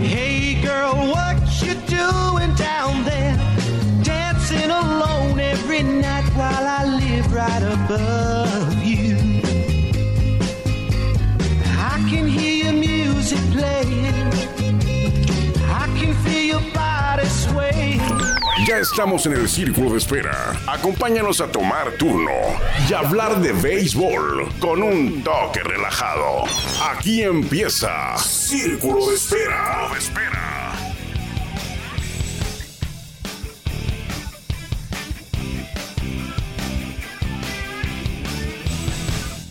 Hey 0.00 0.60
girl, 0.62 0.94
what 0.94 1.36
you 1.62 1.74
doing 1.86 2.54
down 2.54 3.04
there? 3.04 3.36
Dancing 4.02 4.70
alone 4.70 5.38
every 5.38 5.82
night 5.82 6.24
while 6.34 6.66
I 6.66 6.84
live 6.86 7.32
right 7.32 7.62
above 7.62 8.49
estamos 18.90 19.24
en 19.26 19.34
el 19.34 19.48
círculo 19.48 19.90
de 19.92 19.98
espera. 19.98 20.52
Acompáñanos 20.66 21.40
a 21.40 21.46
tomar 21.46 21.92
turno 21.92 22.32
y 22.88 22.92
hablar 22.92 23.40
de 23.40 23.52
béisbol 23.52 24.48
con 24.58 24.82
un 24.82 25.22
toque 25.22 25.62
relajado. 25.62 26.44
Aquí 26.90 27.22
empieza 27.22 28.16
Círculo 28.18 29.06
de 29.08 29.14
Espera. 29.14 29.88
de 29.92 29.98
espera. 29.98 30.49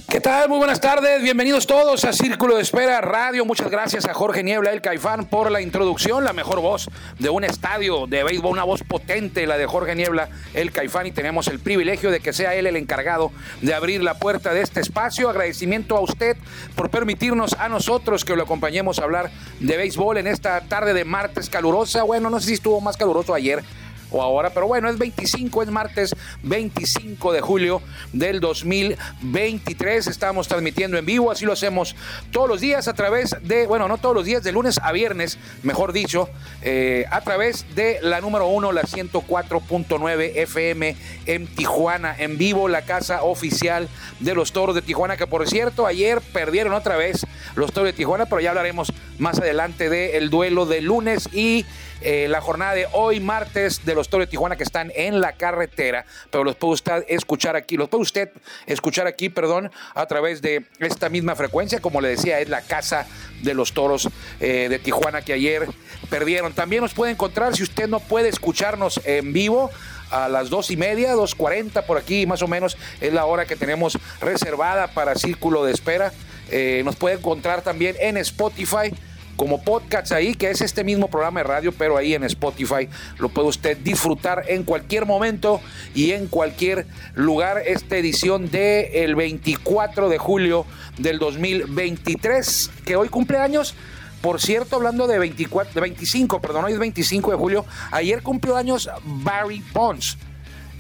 ¿Qué 0.10 0.20
tal? 0.20 0.50
Muy 0.50 0.58
buenas 0.58 0.82
tardes, 0.82 1.22
bienvenidos 1.22 1.68
todos 1.68 2.04
a 2.04 2.14
Círculo 2.14 2.56
de 2.56 2.64
Espera 2.64 3.00
Radio. 3.00 3.46
Muchas 3.46 3.70
gracias 3.70 4.06
a 4.06 4.16
Jorge 4.16 4.42
Niebla, 4.42 4.72
el 4.72 4.82
Caifán, 4.82 5.26
por 5.26 5.52
la 5.52 5.62
introducción, 5.62 6.24
la 6.24 6.34
mejor 6.34 6.62
voz 6.62 6.90
de 7.20 7.30
un 7.30 7.44
estadio 7.44 8.08
de 8.08 8.24
béisbol, 8.24 8.54
una 8.54 8.64
voz 8.64 8.82
potente, 8.82 9.46
la 9.46 9.60
de 9.60 9.68
Jorge 9.68 9.94
Niebla, 9.94 10.30
el 10.56 10.72
Caifán, 10.72 11.06
y 11.06 11.12
tenemos 11.12 11.48
el 11.48 11.60
privilegio 11.60 12.10
de 12.10 12.22
que 12.22 12.34
sea 12.34 12.56
él 12.56 12.66
el 12.66 12.76
encargado 12.76 13.32
de 13.62 13.76
abrir 13.76 14.02
la 14.02 14.16
puerta 14.16 14.52
de 14.52 14.62
este 14.62 14.80
espacio. 14.80 15.30
Agradecimiento 15.30 15.96
a 15.96 16.00
usted 16.00 16.38
por 16.76 16.90
permitirnos 16.90 17.54
a 17.60 17.70
nosotros 17.70 18.26
que 18.26 18.36
lo 18.36 18.42
acompañemos 18.42 18.98
a 18.98 19.04
hablar 19.04 19.30
de 19.60 19.78
béisbol 19.78 20.18
en 20.18 20.26
esta 20.26 20.60
tarde 20.62 20.96
de 20.96 21.06
martes 21.06 21.52
calurosa. 21.52 22.02
Bueno, 22.02 22.32
no 22.32 22.40
sé 22.40 22.48
si 22.48 22.54
estuvo 22.54 22.82
más 22.82 22.98
caluroso 22.98 23.36
ayer 23.36 23.64
o 24.12 24.22
ahora, 24.22 24.52
pero 24.52 24.68
bueno, 24.68 24.90
es 24.90 24.98
25, 24.98 25.64
es 25.64 25.70
martes 25.70 26.16
25 26.44 27.34
de 27.34 27.42
julio 27.42 27.82
del 28.14 28.40
2023. 28.40 30.08
Estamos 30.08 30.48
transmitiendo 30.48 30.98
en 30.98 31.06
vivo, 31.06 31.32
así 31.32 31.46
lo 31.46 31.54
hacemos 31.54 31.96
todos 32.32 32.48
los 32.48 32.62
días 32.62 32.88
a 32.88 32.94
través 32.94 33.36
de, 33.44 33.68
bueno, 33.68 33.88
no 33.88 33.98
todos 33.98 34.16
los 34.16 34.26
días, 34.26 34.44
de 34.44 34.52
lunes 34.52 34.80
a 34.82 34.92
viernes, 34.92 35.38
mejor 35.64 35.94
dicho, 35.94 36.30
eh, 36.62 37.06
a 37.12 37.22
través 37.22 37.66
de 37.76 38.00
la 38.02 38.22
número 38.22 38.48
uno, 38.48 38.72
la 38.72 38.84
104.9 38.84 40.32
FM 40.36 40.96
en 41.26 41.48
Tijuana, 41.48 42.16
en 42.18 42.38
vivo, 42.38 42.68
la 42.68 42.84
casa 42.84 43.24
oficial 43.24 43.90
de 44.20 44.36
los 44.36 44.52
toros 44.52 44.76
de 44.76 44.82
Tijuana, 44.82 45.18
que 45.18 45.28
por 45.28 45.48
cierto, 45.48 45.86
ayer 45.86 46.22
perdieron 46.22 46.74
otra 46.74 46.98
vez 46.98 47.26
los 47.56 47.72
toros 47.72 47.88
de 47.88 47.94
Tijuana, 47.94 48.26
pero 48.26 48.42
ya 48.42 48.50
hablaremos 48.50 48.92
más 49.18 49.38
adelante 49.40 49.90
del 49.90 50.30
duelo 50.30 50.66
de 50.66 50.82
lunes 50.82 51.30
y 51.34 51.66
eh, 52.02 52.28
la 52.30 52.40
jornada 52.40 52.74
de 52.74 52.88
hoy, 52.94 53.20
martes, 53.20 53.86
de 53.86 53.94
Toros 54.08 54.28
de 54.28 54.32
Tijuana 54.32 54.56
que 54.56 54.64
están 54.64 54.92
en 54.96 55.20
la 55.20 55.34
carretera, 55.34 56.06
pero 56.32 56.44
los 56.44 56.56
puede 56.56 56.76
usted 56.76 57.06
escuchar 57.10 57.56
aquí, 57.56 57.76
los 57.76 57.90
puede 57.90 58.04
usted 58.04 58.30
escuchar 58.68 59.08
aquí, 59.08 59.30
perdón, 59.30 59.72
a 59.96 60.06
través 60.06 60.42
de 60.42 60.66
esta 60.80 61.10
misma 61.10 61.36
frecuencia, 61.36 61.82
como 61.82 62.00
le 62.00 62.10
decía, 62.10 62.40
es 62.40 62.48
la 62.48 62.62
casa 62.62 63.08
de 63.42 63.54
los 63.54 63.74
Toros 63.74 64.08
eh, 64.40 64.68
de 64.70 64.80
Tijuana 64.80 65.22
que 65.22 65.34
ayer 65.34 65.68
perdieron. 66.10 66.54
También 66.54 66.84
nos 66.84 66.94
puede 66.94 67.12
encontrar, 67.12 67.56
si 67.56 67.64
usted 67.64 67.90
no 67.90 68.00
puede 68.00 68.30
escucharnos 68.30 69.02
en 69.04 69.34
vivo, 69.34 69.72
a 70.12 70.28
las 70.28 70.50
dos 70.50 70.72
y 70.72 70.78
media, 70.78 71.14
dos 71.14 71.36
cuarenta 71.36 71.86
por 71.86 72.00
aquí 72.00 72.26
más 72.26 72.42
o 72.42 72.48
menos 72.48 72.78
es 73.00 73.14
la 73.14 73.26
hora 73.26 73.46
que 73.46 73.56
tenemos 73.56 73.96
reservada 74.20 74.88
para 74.88 75.14
Círculo 75.14 75.64
de 75.64 75.72
Espera. 75.72 76.12
Eh, 76.50 76.82
nos 76.84 76.96
puede 76.96 77.18
encontrar 77.18 77.62
también 77.62 77.96
en 78.00 78.18
Spotify 78.18 78.92
como 79.40 79.62
podcast 79.62 80.12
ahí, 80.12 80.36
que 80.36 80.50
es 80.52 80.60
este 80.60 80.84
mismo 80.84 81.08
programa 81.08 81.40
de 81.40 81.46
radio, 81.46 81.72
pero 81.72 81.96
ahí 81.96 82.14
en 82.14 82.26
Spotify 82.26 82.90
lo 83.20 83.30
puede 83.30 83.48
usted 83.48 83.78
disfrutar 83.78 84.44
en 84.50 84.64
cualquier 84.64 85.06
momento 85.06 85.62
y 85.96 86.12
en 86.12 86.28
cualquier 86.28 86.86
lugar. 87.16 87.64
Esta 87.66 87.96
edición 87.96 88.52
del 88.52 88.88
el 88.92 89.16
24 89.16 90.10
de 90.10 90.18
julio 90.18 90.66
del 90.98 91.20
2023, 91.20 92.70
que 92.84 92.98
hoy 92.98 93.08
cumple 93.08 93.38
años. 93.38 93.76
Por 94.20 94.42
cierto, 94.42 94.76
hablando 94.76 95.08
de 95.08 95.18
24, 95.18 95.74
de 95.74 95.80
25, 95.80 96.42
perdón, 96.42 96.66
hoy 96.66 96.74
es 96.74 96.80
25 96.80 97.32
de 97.32 97.38
julio, 97.38 97.66
ayer 97.92 98.22
cumplió 98.22 98.58
años 98.58 98.90
Barry 99.06 99.64
Bonds. 99.72 100.18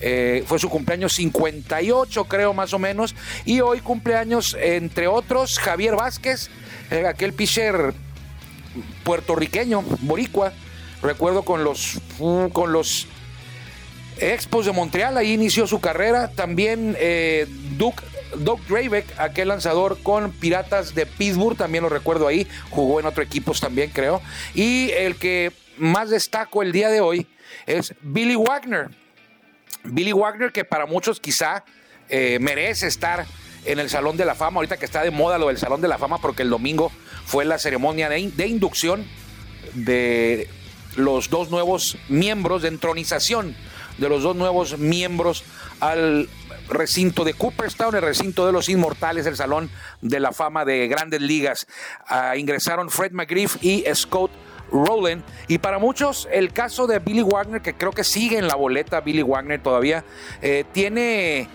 Eh, 0.01 0.43
fue 0.45 0.59
su 0.59 0.67
cumpleaños 0.67 1.13
58, 1.13 2.25
creo 2.25 2.53
más 2.53 2.73
o 2.73 2.79
menos. 2.79 3.15
Y 3.45 3.61
hoy 3.61 3.79
cumpleaños, 3.79 4.57
entre 4.59 5.07
otros, 5.07 5.59
Javier 5.59 5.95
Vázquez, 5.95 6.49
eh, 6.91 7.05
aquel 7.07 7.31
pitcher 7.31 7.93
puertorriqueño, 9.03 9.83
boricua. 10.01 10.53
Recuerdo 11.01 11.43
con 11.43 11.63
los, 11.63 11.99
con 12.51 12.73
los 12.73 13.07
Expos 14.17 14.65
de 14.65 14.73
Montreal, 14.73 15.17
ahí 15.17 15.33
inició 15.33 15.65
su 15.65 15.79
carrera. 15.79 16.29
También 16.31 16.95
eh, 16.99 17.47
Duke, 17.77 18.03
Doug 18.35 18.59
Drabeck, 18.67 19.05
aquel 19.17 19.47
lanzador 19.47 19.97
con 20.03 20.31
Piratas 20.31 20.93
de 20.93 21.05
Pittsburgh, 21.05 21.57
también 21.57 21.83
lo 21.83 21.89
recuerdo 21.89 22.27
ahí. 22.27 22.47
Jugó 22.69 22.99
en 22.99 23.05
otros 23.05 23.25
equipos 23.25 23.61
también, 23.61 23.91
creo. 23.91 24.21
Y 24.53 24.91
el 24.91 25.15
que 25.15 25.53
más 25.77 26.09
destaco 26.09 26.61
el 26.61 26.71
día 26.71 26.89
de 26.89 26.99
hoy 26.99 27.27
es 27.65 27.93
Billy 28.01 28.35
Wagner. 28.35 28.89
Billy 29.85 30.11
Wagner, 30.11 30.51
que 30.51 30.65
para 30.65 30.85
muchos 30.85 31.19
quizá 31.21 31.63
eh, 32.09 32.39
merece 32.41 32.87
estar 32.87 33.25
en 33.65 33.79
el 33.79 33.89
Salón 33.89 34.17
de 34.17 34.25
la 34.25 34.35
Fama, 34.35 34.57
ahorita 34.57 34.77
que 34.77 34.85
está 34.85 35.03
de 35.03 35.11
moda 35.11 35.37
lo 35.37 35.47
del 35.47 35.57
Salón 35.57 35.81
de 35.81 35.87
la 35.87 35.97
Fama, 35.97 36.17
porque 36.19 36.43
el 36.43 36.49
domingo 36.49 36.91
fue 37.29 37.45
la 37.45 37.59
ceremonia 37.59 38.09
de, 38.09 38.47
inducción 38.47 39.05
de 39.75 40.49
los 40.95 41.29
dos 41.29 41.51
nuevos 41.51 41.95
miembros, 42.09 42.63
de 42.63 42.69
entronización 42.69 43.55
de 43.99 44.09
los 44.09 44.23
dos 44.23 44.35
nuevos 44.35 44.79
miembros 44.79 45.43
al 45.79 46.27
recinto 46.69 47.23
de 47.23 47.35
Cooperstown, 47.35 47.93
el 47.93 48.01
recinto 48.01 48.47
de 48.47 48.51
los 48.51 48.67
inmortales, 48.67 49.27
el 49.27 49.35
Salón 49.35 49.69
de 50.01 50.19
la 50.19 50.31
Fama 50.31 50.65
de 50.65 50.87
Grandes 50.87 51.21
Ligas. 51.21 51.67
Ah, 52.07 52.35
ingresaron 52.35 52.89
Fred 52.89 53.11
McGriff 53.11 53.57
y 53.61 53.83
Scott 53.93 54.31
Rowland. 54.71 55.23
Y 55.47 55.59
para 55.59 55.77
muchos, 55.77 56.27
el 56.31 56.51
caso 56.51 56.87
de 56.87 56.97
Billy 56.97 57.21
Wagner, 57.21 57.61
que 57.61 57.75
creo 57.75 57.91
que 57.91 58.03
sigue 58.03 58.39
en 58.39 58.47
la 58.47 58.55
boleta, 58.55 59.01
Billy 59.01 59.21
Wagner 59.21 59.61
todavía, 59.61 60.03
eh, 60.41 60.63
tiene 60.71 61.47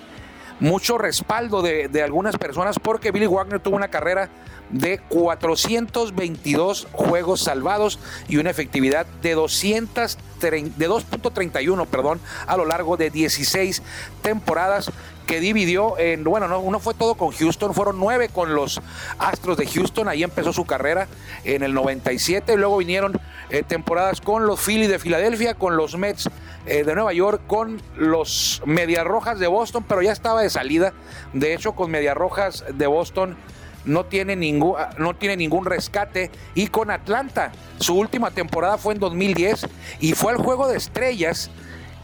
mucho 0.61 0.99
respaldo 0.99 1.63
de, 1.63 1.89
de 1.89 2.03
algunas 2.03 2.37
personas 2.37 2.79
porque 2.79 3.11
Billy 3.11 3.27
Wagner 3.27 3.61
tuvo 3.61 3.77
una 3.77 3.89
carrera 3.89 4.31
de 4.71 4.99
422 5.09 6.89
juegos 6.93 7.43
salvados 7.43 7.99
y 8.29 8.39
una 8.39 8.51
efectividad 8.51 9.07
de 9.23 9.35
200 9.35 10.19
de 10.51 10.89
2.31, 10.89 11.87
perdón, 11.87 12.21
a 12.47 12.57
lo 12.57 12.67
largo 12.67 12.97
de 12.97 13.09
16 13.11 13.83
temporadas 14.23 14.91
que 15.27 15.41
dividió 15.41 15.99
en, 15.99 16.25
bueno, 16.25 16.49
no, 16.49 16.61
uno 16.61 16.79
fue 16.79 16.95
todo 16.95 17.15
con 17.15 17.31
Houston, 17.31 17.75
fueron 17.75 17.99
nueve 17.99 18.29
con 18.29 18.55
los 18.55 18.81
Astros 19.19 19.57
de 19.57 19.67
Houston, 19.67 20.09
ahí 20.09 20.23
empezó 20.23 20.53
su 20.53 20.65
carrera 20.65 21.09
en 21.45 21.63
el 21.63 21.75
97, 21.75 22.55
y 22.55 22.57
luego 22.57 22.77
vinieron 22.79 23.21
eh, 23.51 23.63
temporadas 23.63 24.21
con 24.21 24.47
los 24.47 24.61
Phillies 24.61 24.89
de 24.89 24.99
Filadelfia, 24.99 25.55
con 25.55 25.77
los 25.77 25.97
Mets 25.97 26.29
eh, 26.67 26.85
de 26.85 26.95
Nueva 26.95 27.13
York, 27.13 27.43
con 27.47 27.81
los 27.97 28.63
Medias 28.65 29.05
Rojas 29.05 29.39
de 29.39 29.47
Boston, 29.47 29.85
pero 29.89 30.03
ya 30.03 30.13
estaba 30.13 30.43
de 30.43 30.51
salida, 30.51 30.93
de 31.33 31.55
hecho 31.55 31.73
con 31.73 31.91
Medias 31.91 32.17
Rojas 32.17 32.65
de 32.73 32.87
Boston 32.87 33.37
no 33.85 34.05
tiene, 34.05 34.37
ningún, 34.37 34.77
no 34.99 35.15
tiene 35.15 35.37
ningún 35.37 35.65
rescate. 35.65 36.31
Y 36.55 36.69
con 36.69 36.91
Atlanta, 36.91 37.53
su 37.79 37.95
última 37.95 38.31
temporada 38.31 38.79
fue 38.79 38.95
en 38.95 39.01
2010 39.01 39.67
y 40.01 40.13
fue 40.15 40.33
al 40.33 40.39
juego 40.39 40.69
de 40.69 40.77
estrellas 40.77 41.51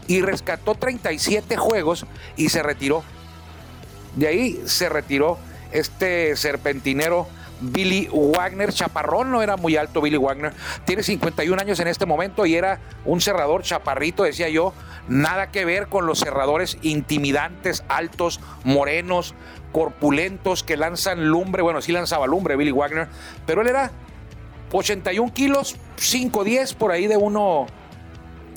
y 0.07 0.21
rescató 0.21 0.75
37 0.75 1.57
juegos 1.57 2.05
y 2.35 2.49
se 2.49 2.63
retiró. 2.63 3.03
De 4.15 4.27
ahí 4.27 4.61
se 4.65 4.89
retiró 4.89 5.37
este 5.71 6.35
serpentinero 6.35 7.27
Billy 7.61 8.09
Wagner, 8.11 8.73
chaparrón, 8.73 9.31
no 9.31 9.41
era 9.41 9.55
muy 9.55 9.77
alto 9.77 10.01
Billy 10.01 10.17
Wagner, 10.17 10.53
tiene 10.85 11.03
51 11.03 11.61
años 11.61 11.79
en 11.79 11.87
este 11.87 12.05
momento 12.05 12.45
y 12.45 12.55
era 12.55 12.79
un 13.05 13.21
cerrador 13.21 13.61
chaparrito, 13.61 14.23
decía 14.23 14.49
yo, 14.49 14.73
nada 15.07 15.51
que 15.51 15.63
ver 15.63 15.87
con 15.87 16.07
los 16.07 16.19
cerradores 16.19 16.77
intimidantes, 16.81 17.83
altos, 17.87 18.39
morenos, 18.63 19.35
corpulentos 19.71 20.63
que 20.63 20.75
lanzan 20.75 21.27
lumbre, 21.27 21.61
bueno, 21.61 21.81
sí 21.81 21.91
lanzaba 21.91 22.25
lumbre 22.25 22.55
Billy 22.55 22.71
Wagner, 22.71 23.07
pero 23.45 23.61
él 23.61 23.67
era 23.67 23.91
81 24.71 25.33
kilos, 25.33 25.77
5'10 25.97 26.75
por 26.75 26.91
ahí 26.91 27.07
de 27.07 27.17
1, 27.17 27.67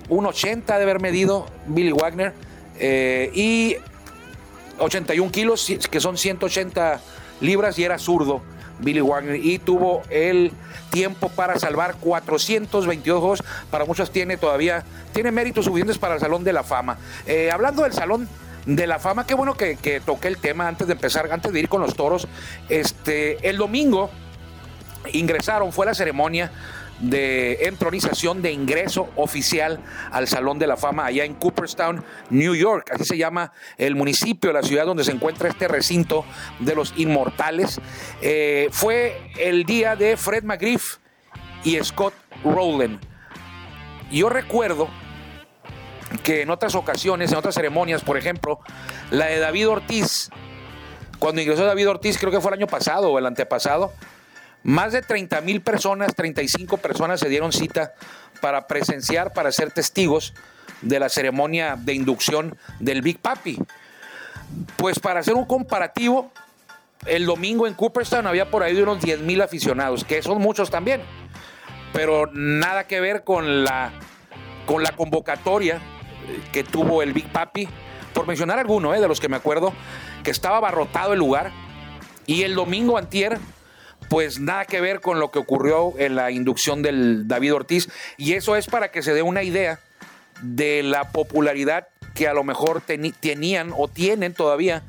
1'80 0.09 0.65
de 0.65 0.83
haber 0.83 1.01
medido 1.01 1.47
Billy 1.67 1.93
Wagner 1.93 2.33
eh, 2.79 3.31
y 3.35 3.77
81 4.79 5.31
kilos, 5.31 5.73
que 5.91 6.01
son 6.01 6.17
180 6.17 7.01
libras 7.41 7.79
y 7.79 7.85
era 7.85 7.99
zurdo. 7.99 8.43
Billy 8.81 9.01
Wagner 9.01 9.37
y 9.37 9.61
tuvo 9.61 10.03
el 10.11 10.51
tiempo 10.91 11.29
para 11.29 11.59
salvar 11.59 11.95
422 12.01 13.21
juegos. 13.21 13.43
Para 13.71 13.85
muchos 13.85 14.11
tiene 14.11 14.37
todavía, 14.37 14.85
tiene 15.13 15.31
méritos 15.31 15.67
suficientes 15.67 15.97
para 15.97 16.15
el 16.15 16.21
Salón 16.21 16.43
de 16.43 16.53
la 16.53 16.65
Fama. 16.65 16.99
Eh, 17.27 17.51
hablando 17.53 17.85
del 17.85 17.93
Salón 17.93 18.29
de 18.67 18.87
la 18.87 18.99
fama. 18.99 19.27
Qué 19.27 19.35
bueno 19.35 19.55
que, 19.55 19.77
que 19.77 20.01
toqué 20.01 20.29
el 20.29 20.39
tema 20.39 20.69
antes 20.69 20.87
de 20.87 20.95
empezar, 20.95 21.31
antes 21.31 21.53
de 21.53 21.61
ir 21.61 21.69
con 21.69 21.81
los 21.81 21.95
toros. 21.95 22.27
Este, 22.69 23.49
el 23.49 23.57
domingo 23.57 24.11
ingresaron, 25.13 25.73
fue 25.73 25.87
la 25.87 25.95
ceremonia 25.95 26.51
de 27.05 27.67
entronización 27.67 28.41
de 28.43 28.53
ingreso 28.53 29.09
oficial 29.17 29.81
al 30.11 30.27
Salón 30.27 30.59
de 30.59 30.67
la 30.67 30.77
Fama 30.77 31.07
allá 31.07 31.25
en 31.25 31.35
Cooperstown, 31.35 32.05
New 32.31 32.55
York. 32.55 32.91
Así 32.93 33.05
se 33.05 33.19
llama 33.19 33.53
el 33.77 33.95
municipio, 33.95 34.53
la 34.53 34.63
ciudad 34.63 34.87
donde 34.87 35.05
se 35.05 35.13
encuentra 35.13 35.49
este 35.49 35.69
recinto 35.69 36.25
de 36.61 36.75
los 36.75 36.95
inmortales. 36.97 37.81
Eh, 38.23 38.69
fue 38.73 39.31
el 39.39 39.65
día 39.65 39.97
de 39.97 40.17
Fred 40.17 40.45
McGriff 40.45 40.97
y 41.63 41.77
Scott 41.83 42.15
Rowland. 42.43 43.01
Yo 44.11 44.29
recuerdo 44.29 44.89
que 46.23 46.43
en 46.43 46.51
otras 46.51 46.75
ocasiones, 46.75 47.33
en 47.33 47.39
otras 47.39 47.55
ceremonias, 47.55 48.03
por 48.03 48.17
ejemplo, 48.17 48.61
la 49.11 49.27
de 49.27 49.39
David 49.41 49.69
Ortiz, 49.69 50.31
cuando 51.19 51.41
ingresó 51.41 51.65
David 51.65 51.89
Ortiz, 51.89 52.19
creo 52.19 52.31
que 52.31 52.41
fue 52.41 52.51
el 52.51 52.59
año 52.59 52.67
pasado 52.67 53.11
o 53.11 53.19
el 53.19 53.27
antepasado, 53.27 53.93
más 54.65 54.93
de 54.93 55.03
30 55.03 55.41
mil 55.43 55.61
personas, 55.61 56.15
35 56.15 56.79
personas 56.79 57.21
se 57.21 57.29
dieron 57.29 57.53
cita 57.53 57.95
para 58.41 58.67
presenciar, 58.67 59.33
para 59.33 59.53
ser 59.53 59.71
testigos 59.71 60.35
de 60.81 60.99
la 60.99 61.09
ceremonia 61.09 61.77
de 61.79 61.95
inducción 61.95 62.57
del 62.81 63.03
Big 63.03 63.19
Papi. 63.19 63.59
Pues 64.77 64.99
para 64.99 65.21
hacer 65.21 65.35
un 65.35 65.45
comparativo, 65.45 66.33
el 67.07 67.27
domingo 67.27 67.67
en 67.67 67.75
Cooperstown 67.75 68.27
había 68.27 68.51
por 68.51 68.63
ahí 68.63 68.77
unos 68.81 69.01
10 69.01 69.21
mil 69.21 69.43
aficionados, 69.43 70.03
que 70.05 70.23
son 70.23 70.41
muchos 70.41 70.71
también, 70.71 71.03
pero 71.93 72.31
nada 72.33 72.87
que 72.87 73.01
ver 73.01 73.23
con 73.23 73.65
la, 73.65 73.93
con 74.67 74.83
la 74.83 74.93
convocatoria 74.93 75.81
que 76.53 76.65
tuvo 76.65 77.03
el 77.03 77.13
Big 77.13 77.31
Papi, 77.31 77.69
por 78.15 78.27
mencionar 78.27 78.59
alguno 78.59 78.95
eh, 78.95 79.01
de 79.01 79.09
los 79.09 79.21
que 79.21 79.29
me 79.29 79.37
acuerdo, 79.37 79.75
que 80.23 80.31
estaba 80.31 80.57
abarrotado 80.57 81.13
el 81.13 81.19
lugar, 81.19 81.53
y 82.27 82.43
el 82.43 82.55
domingo 82.55 82.97
antier 82.97 83.39
pues 84.09 84.41
nada 84.41 84.65
que 84.65 84.81
ver 84.81 85.01
con 85.01 85.21
lo 85.21 85.31
que 85.31 85.39
ocurrió 85.39 85.95
en 85.99 86.17
la 86.17 86.31
inducción 86.31 86.83
del 86.83 87.27
David 87.29 87.55
Ortiz. 87.55 87.89
Y 88.17 88.35
eso 88.35 88.57
es 88.57 88.67
para 88.67 88.91
que 88.91 89.03
se 89.03 89.15
dé 89.15 89.23
una 89.23 89.43
idea 89.43 89.81
de 90.43 90.83
la 90.83 91.11
popularidad 91.11 91.89
que 92.15 92.29
a 92.29 92.35
lo 92.35 92.45
mejor 92.45 92.81
tenían 92.81 93.73
o 93.77 93.89
tienen 93.89 94.35
todavía 94.35 94.83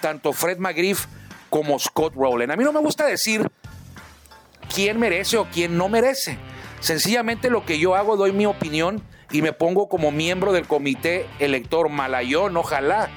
tanto 0.00 0.32
Fred 0.32 0.58
McGriff 0.58 1.06
como 1.48 1.78
Scott 1.78 2.14
Rowland. 2.14 2.52
A 2.52 2.56
mí 2.56 2.64
no 2.64 2.72
me 2.72 2.80
gusta 2.80 3.06
decir 3.06 3.48
quién 4.74 4.98
merece 4.98 5.38
o 5.38 5.46
quién 5.46 5.76
no 5.76 5.88
merece. 5.88 6.38
Sencillamente 6.80 7.50
lo 7.50 7.64
que 7.64 7.78
yo 7.78 7.94
hago, 7.94 8.16
doy 8.16 8.32
mi 8.32 8.46
opinión 8.46 9.02
y 9.30 9.42
me 9.42 9.52
pongo 9.52 9.88
como 9.88 10.10
miembro 10.10 10.52
del 10.52 10.66
comité 10.66 11.26
elector 11.38 11.88
Malayón, 11.88 12.56
ojalá, 12.56 13.08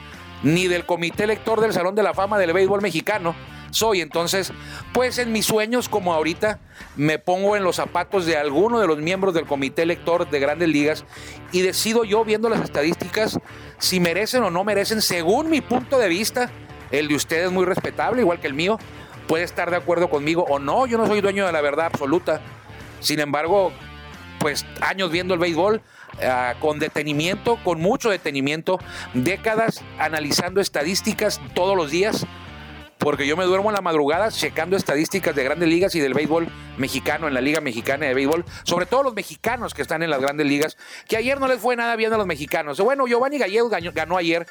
ni 0.41 0.67
del 0.67 0.85
comité 0.85 1.25
elector 1.25 1.59
del 1.59 1.73
Salón 1.73 1.95
de 1.95 2.03
la 2.03 2.13
Fama 2.13 2.39
del 2.39 2.53
Béisbol 2.53 2.81
Mexicano 2.81 3.35
soy. 3.71 4.01
Entonces, 4.01 4.51
pues 4.93 5.17
en 5.17 5.31
mis 5.31 5.45
sueños, 5.45 5.89
como 5.89 6.13
ahorita, 6.13 6.59
me 6.95 7.19
pongo 7.19 7.55
en 7.55 7.63
los 7.63 7.77
zapatos 7.77 8.25
de 8.25 8.37
alguno 8.37 8.79
de 8.79 8.87
los 8.87 8.97
miembros 8.97 9.33
del 9.33 9.45
comité 9.45 9.83
elector 9.83 10.29
de 10.29 10.39
grandes 10.39 10.69
ligas 10.69 11.05
y 11.51 11.61
decido 11.61 12.03
yo, 12.03 12.23
viendo 12.25 12.49
las 12.49 12.61
estadísticas, 12.61 13.39
si 13.77 13.99
merecen 13.99 14.43
o 14.43 14.51
no 14.51 14.63
merecen, 14.63 15.01
según 15.01 15.49
mi 15.49 15.61
punto 15.61 15.97
de 15.97 16.07
vista, 16.07 16.51
el 16.91 17.07
de 17.07 17.15
ustedes 17.15 17.47
es 17.47 17.51
muy 17.51 17.65
respetable, 17.65 18.21
igual 18.21 18.39
que 18.39 18.47
el 18.47 18.53
mío, 18.53 18.79
puede 19.27 19.43
estar 19.43 19.69
de 19.69 19.77
acuerdo 19.77 20.09
conmigo 20.09 20.45
o 20.49 20.59
no, 20.59 20.87
yo 20.87 20.97
no 20.97 21.05
soy 21.05 21.21
dueño 21.21 21.45
de 21.45 21.51
la 21.51 21.61
verdad 21.61 21.85
absoluta. 21.85 22.41
Sin 22.99 23.19
embargo, 23.19 23.71
pues 24.39 24.65
años 24.81 25.11
viendo 25.11 25.33
el 25.33 25.39
béisbol, 25.39 25.81
ah, 26.23 26.55
con 26.59 26.79
detenimiento, 26.79 27.57
con 27.63 27.79
mucho 27.79 28.09
detenimiento, 28.09 28.79
décadas 29.13 29.83
analizando 29.99 30.61
estadísticas 30.61 31.39
todos 31.53 31.77
los 31.77 31.91
días, 31.91 32.25
porque 32.99 33.25
yo 33.25 33.37
me 33.37 33.45
duermo 33.45 33.69
en 33.69 33.75
la 33.75 33.81
madrugada 33.81 34.29
checando 34.29 34.75
estadísticas 34.75 35.33
de 35.33 35.43
grandes 35.43 35.69
ligas 35.69 35.95
y 35.95 36.01
del 36.01 36.13
béisbol 36.13 36.49
mexicano, 36.77 37.29
en 37.29 37.33
la 37.33 37.41
Liga 37.41 37.61
Mexicana 37.61 38.05
de 38.05 38.13
Béisbol, 38.13 38.43
sobre 38.63 38.85
todo 38.85 39.03
los 39.03 39.15
mexicanos 39.15 39.73
que 39.73 39.81
están 39.81 40.03
en 40.03 40.09
las 40.09 40.19
grandes 40.19 40.45
ligas, 40.45 40.77
que 41.07 41.15
ayer 41.15 41.39
no 41.39 41.47
les 41.47 41.59
fue 41.59 41.77
nada 41.77 41.95
bien 41.95 42.13
a 42.13 42.17
los 42.17 42.27
mexicanos. 42.27 42.79
Bueno, 42.81 43.07
Giovanni 43.07 43.37
Gallegos 43.37 43.71
ganó, 43.71 44.17
ayer, 44.17 44.45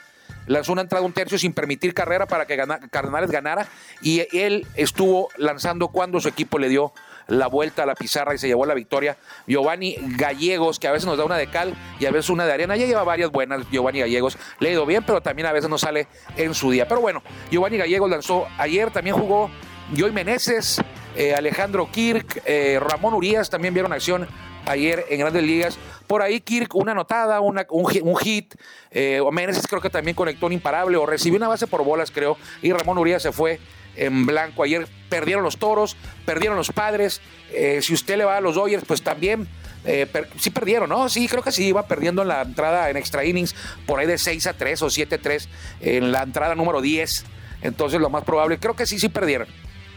lanzó 0.46 0.72
una 0.72 0.80
entrada 0.80 1.04
un 1.04 1.12
tercio 1.12 1.38
sin 1.38 1.52
permitir 1.52 1.92
carrera 1.92 2.26
para 2.26 2.46
que 2.46 2.56
Cardenales 2.90 3.30
ganara, 3.30 3.68
y 4.00 4.26
él 4.36 4.66
estuvo 4.76 5.28
lanzando 5.36 5.88
cuando 5.88 6.18
su 6.18 6.28
equipo 6.28 6.58
le 6.58 6.70
dio 6.70 6.94
la 7.28 7.46
vuelta 7.46 7.84
a 7.84 7.86
la 7.86 7.94
pizarra 7.94 8.34
y 8.34 8.38
se 8.38 8.48
llevó 8.48 8.66
la 8.66 8.74
victoria. 8.74 9.16
Giovanni 9.46 9.96
Gallegos, 10.00 10.78
que 10.78 10.88
a 10.88 10.92
veces 10.92 11.06
nos 11.06 11.16
da 11.16 11.24
una 11.24 11.36
de 11.36 11.48
cal 11.48 11.74
y 12.00 12.06
a 12.06 12.10
veces 12.10 12.30
una 12.30 12.44
de 12.46 12.52
arena. 12.52 12.76
Ya 12.76 12.86
lleva 12.86 13.04
varias 13.04 13.30
buenas 13.30 13.68
Giovanni 13.70 14.00
Gallegos. 14.00 14.36
Le 14.58 14.70
ha 14.70 14.72
ido 14.72 14.86
bien, 14.86 15.04
pero 15.06 15.20
también 15.20 15.46
a 15.46 15.52
veces 15.52 15.70
no 15.70 15.78
sale 15.78 16.08
en 16.36 16.54
su 16.54 16.70
día. 16.70 16.88
Pero 16.88 17.00
bueno, 17.00 17.22
Giovanni 17.50 17.76
Gallegos 17.76 18.10
lanzó 18.10 18.46
ayer, 18.58 18.90
también 18.90 19.14
jugó 19.14 19.50
Joy 19.94 20.10
Meneses, 20.10 20.80
eh, 21.16 21.34
Alejandro 21.34 21.88
Kirk, 21.90 22.42
eh, 22.44 22.78
Ramón 22.80 23.14
Urias 23.14 23.48
también 23.48 23.72
vieron 23.74 23.92
acción 23.92 24.28
ayer 24.66 25.04
en 25.08 25.20
Grandes 25.20 25.42
Ligas. 25.42 25.78
Por 26.06 26.22
ahí 26.22 26.40
Kirk, 26.40 26.74
una 26.74 26.92
anotada, 26.92 27.40
una, 27.40 27.66
un, 27.70 28.16
hit. 28.16 28.54
Eh, 28.90 29.20
Meneses 29.32 29.66
creo 29.66 29.80
que 29.80 29.90
también 29.90 30.14
conectó 30.14 30.46
un 30.46 30.52
imparable 30.52 30.96
o 30.96 31.06
recibió 31.06 31.36
una 31.36 31.48
base 31.48 31.66
por 31.66 31.84
bolas, 31.84 32.10
creo. 32.10 32.36
Y 32.62 32.72
Ramón 32.72 32.98
Urias 32.98 33.22
se 33.22 33.32
fue 33.32 33.60
en 33.98 34.26
blanco. 34.26 34.62
Ayer 34.62 34.86
perdieron 35.08 35.42
los 35.42 35.58
toros, 35.58 35.96
perdieron 36.24 36.56
los 36.56 36.70
padres. 36.72 37.20
Eh, 37.52 37.80
si 37.82 37.94
usted 37.94 38.16
le 38.16 38.24
va 38.24 38.36
a 38.36 38.40
los 38.40 38.54
Dodgers, 38.54 38.84
pues 38.86 39.02
también. 39.02 39.46
Eh, 39.84 40.06
sí 40.38 40.50
perdieron, 40.50 40.88
¿no? 40.88 41.08
Sí, 41.08 41.28
creo 41.28 41.42
que 41.42 41.52
sí, 41.52 41.66
iba 41.68 41.86
perdiendo 41.86 42.22
en 42.22 42.28
la 42.28 42.42
entrada 42.42 42.90
en 42.90 42.96
extra 42.96 43.24
innings 43.24 43.54
por 43.86 44.00
ahí 44.00 44.06
de 44.06 44.18
6 44.18 44.46
a 44.48 44.52
3 44.52 44.82
o 44.82 44.90
7 44.90 45.14
a 45.14 45.18
3 45.18 45.48
en 45.80 46.12
la 46.12 46.22
entrada 46.22 46.54
número 46.54 46.80
10. 46.80 47.24
Entonces 47.62 48.00
lo 48.00 48.10
más 48.10 48.24
probable, 48.24 48.58
creo 48.58 48.74
que 48.74 48.86
sí, 48.86 48.98
sí 48.98 49.08
perdieron. 49.08 49.48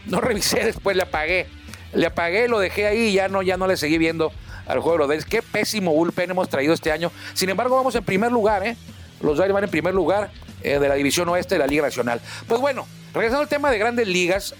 No 0.06 0.20
revisé, 0.20 0.64
después 0.64 0.96
le 0.96 1.02
apagué. 1.02 1.46
Le 1.94 2.06
apagué, 2.06 2.48
lo 2.48 2.58
dejé 2.58 2.86
ahí 2.86 3.08
y 3.08 3.12
ya 3.14 3.28
no, 3.28 3.42
ya 3.42 3.56
no 3.56 3.66
le 3.66 3.76
seguí 3.76 3.98
viendo 3.98 4.32
al 4.66 4.80
juego 4.80 5.06
de 5.06 5.16
los. 5.16 5.24
Qué 5.26 5.42
pésimo 5.42 5.92
bullpen 5.92 6.30
hemos 6.30 6.48
traído 6.48 6.72
este 6.72 6.90
año. 6.90 7.10
Sin 7.34 7.50
embargo, 7.50 7.76
vamos 7.76 7.94
en 7.94 8.04
primer 8.04 8.32
lugar, 8.32 8.66
¿eh? 8.66 8.76
Los 9.20 9.36
Dodgers 9.36 9.52
van 9.52 9.64
en 9.64 9.70
primer 9.70 9.94
lugar 9.94 10.30
eh, 10.62 10.78
de 10.78 10.88
la 10.88 10.94
División 10.94 11.28
Oeste 11.28 11.54
de 11.54 11.60
la 11.60 11.66
Liga 11.66 11.82
Nacional. 11.82 12.20
Pues 12.46 12.60
bueno, 12.60 12.86
regresando 13.14 13.42
al 13.42 13.48
tema 13.48 13.70
de 13.70 13.78
grandes 13.78 14.08
ligas, 14.08 14.54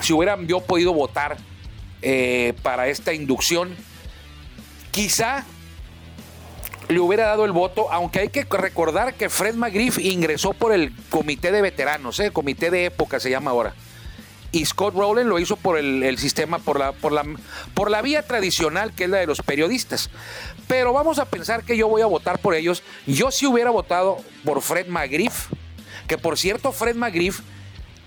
si 0.00 0.12
hubiera 0.12 0.38
yo 0.42 0.60
podido 0.60 0.92
votar 0.92 1.36
eh, 2.02 2.54
para 2.62 2.88
esta 2.88 3.12
inducción, 3.12 3.76
quizá 4.90 5.44
le 6.88 7.00
hubiera 7.00 7.26
dado 7.26 7.44
el 7.44 7.52
voto, 7.52 7.90
aunque 7.90 8.20
hay 8.20 8.28
que 8.28 8.44
recordar 8.44 9.14
que 9.14 9.30
Fred 9.30 9.54
McGriff 9.54 9.98
ingresó 9.98 10.52
por 10.52 10.72
el 10.72 10.92
comité 11.10 11.52
de 11.52 11.62
veteranos, 11.62 12.20
el 12.20 12.26
eh, 12.26 12.30
comité 12.32 12.70
de 12.70 12.86
época 12.86 13.20
se 13.20 13.30
llama 13.30 13.50
ahora. 13.50 13.74
Y 14.54 14.66
Scott 14.66 14.94
Rowland 14.94 15.30
lo 15.30 15.38
hizo 15.38 15.56
por 15.56 15.78
el, 15.78 16.18
sistema, 16.18 16.58
por 16.58 16.78
la, 16.78 16.92
por, 16.92 17.10
la, 17.10 17.24
por 17.72 17.90
la 17.90 18.02
vía 18.02 18.22
tradicional 18.22 18.92
que 18.94 19.04
es 19.04 19.10
la 19.10 19.16
de 19.16 19.26
los 19.26 19.40
periodistas. 19.40 20.10
Pero 20.68 20.92
vamos 20.92 21.18
a 21.18 21.24
pensar 21.24 21.64
que 21.64 21.76
yo 21.76 21.88
voy 21.88 22.02
a 22.02 22.06
votar 22.06 22.38
por 22.38 22.54
ellos. 22.54 22.82
Yo 23.06 23.30
sí 23.30 23.46
hubiera 23.46 23.70
votado 23.70 24.18
por 24.44 24.60
Fred 24.60 24.88
McGriff, 24.88 25.46
que 26.06 26.18
por 26.18 26.38
cierto 26.38 26.70
Fred 26.70 26.96
McGriff 26.96 27.40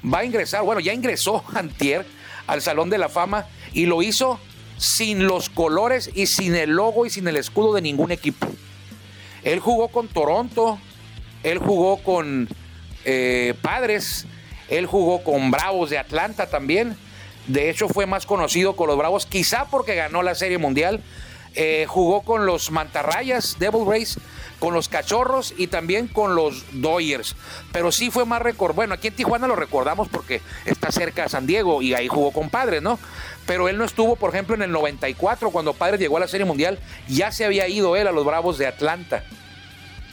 va 0.06 0.20
a 0.20 0.26
ingresar, 0.26 0.62
bueno, 0.62 0.80
ya 0.80 0.94
ingresó 0.94 1.44
antier 1.56 2.06
al 2.46 2.62
Salón 2.62 2.92
de 2.92 3.00
la 3.00 3.10
Fama 3.10 3.48
y 3.74 3.88
lo 3.88 4.04
hizo 4.04 4.40
sin 4.78 5.26
los 5.26 5.50
colores 5.50 6.12
y 6.14 6.28
sin 6.28 6.56
el 6.56 6.72
logo 6.72 7.08
y 7.08 7.10
sin 7.10 7.28
el 7.28 7.38
escudo 7.38 7.74
de 7.74 7.82
ningún 7.82 8.12
equipo. 8.12 8.48
Él 9.44 9.60
jugó 9.60 9.88
con 9.88 10.08
Toronto, 10.08 10.80
él 11.44 11.60
jugó 11.60 11.98
con 11.98 12.48
eh, 13.04 13.54
Padres, 13.62 14.28
él 14.70 14.86
jugó 14.86 15.24
con 15.24 15.52
Bravos 15.52 15.90
de 15.90 15.98
Atlanta 15.98 16.48
también. 16.48 16.98
De 17.48 17.70
hecho, 17.70 17.88
fue 17.88 18.06
más 18.06 18.26
conocido 18.26 18.76
con 18.76 18.88
los 18.88 18.98
Bravos, 18.98 19.26
quizá 19.26 19.66
porque 19.66 19.96
ganó 19.96 20.24
la 20.24 20.36
Serie 20.36 20.58
Mundial. 20.58 21.02
Eh, 21.58 21.86
jugó 21.88 22.22
con 22.22 22.46
los 22.46 22.70
Mantarrayas, 22.70 23.56
Devil 23.60 23.86
Rays, 23.88 24.20
con 24.60 24.74
los 24.74 24.90
Cachorros 24.90 25.54
y 25.58 25.68
también 25.68 26.08
con 26.08 26.36
los 26.36 26.66
Doyers. 26.74 27.36
Pero 27.72 27.94
sí 27.94 28.12
fue 28.12 28.26
más 28.26 28.42
récord. 28.42 28.76
Bueno, 28.76 28.94
aquí 28.94 29.08
en 29.08 29.16
Tijuana 29.16 29.48
lo 29.48 29.56
recordamos 29.56 30.10
porque 30.10 30.42
está 30.66 30.92
cerca 30.92 31.24
de 31.24 31.30
San 31.30 31.48
Diego 31.48 31.82
y 31.82 31.94
ahí 31.94 32.10
jugó 32.10 32.32
con 32.32 32.50
Padres, 32.50 32.82
¿no? 32.82 33.00
Pero 33.46 33.70
él 33.70 33.78
no 33.78 33.86
estuvo, 33.86 34.18
por 34.18 34.32
ejemplo, 34.32 34.56
en 34.56 34.64
el 34.64 34.72
94 34.72 35.52
cuando 35.52 35.74
Padres 35.74 36.00
llegó 36.00 36.18
a 36.18 36.22
la 36.22 36.28
Serie 36.28 36.46
Mundial. 36.46 36.78
Ya 37.08 37.32
se 37.32 37.46
había 37.46 37.70
ido 37.70 37.96
él 37.96 38.08
a 38.08 38.12
los 38.12 38.26
Bravos 38.26 38.58
de 38.58 38.68
Atlanta. 38.68 39.24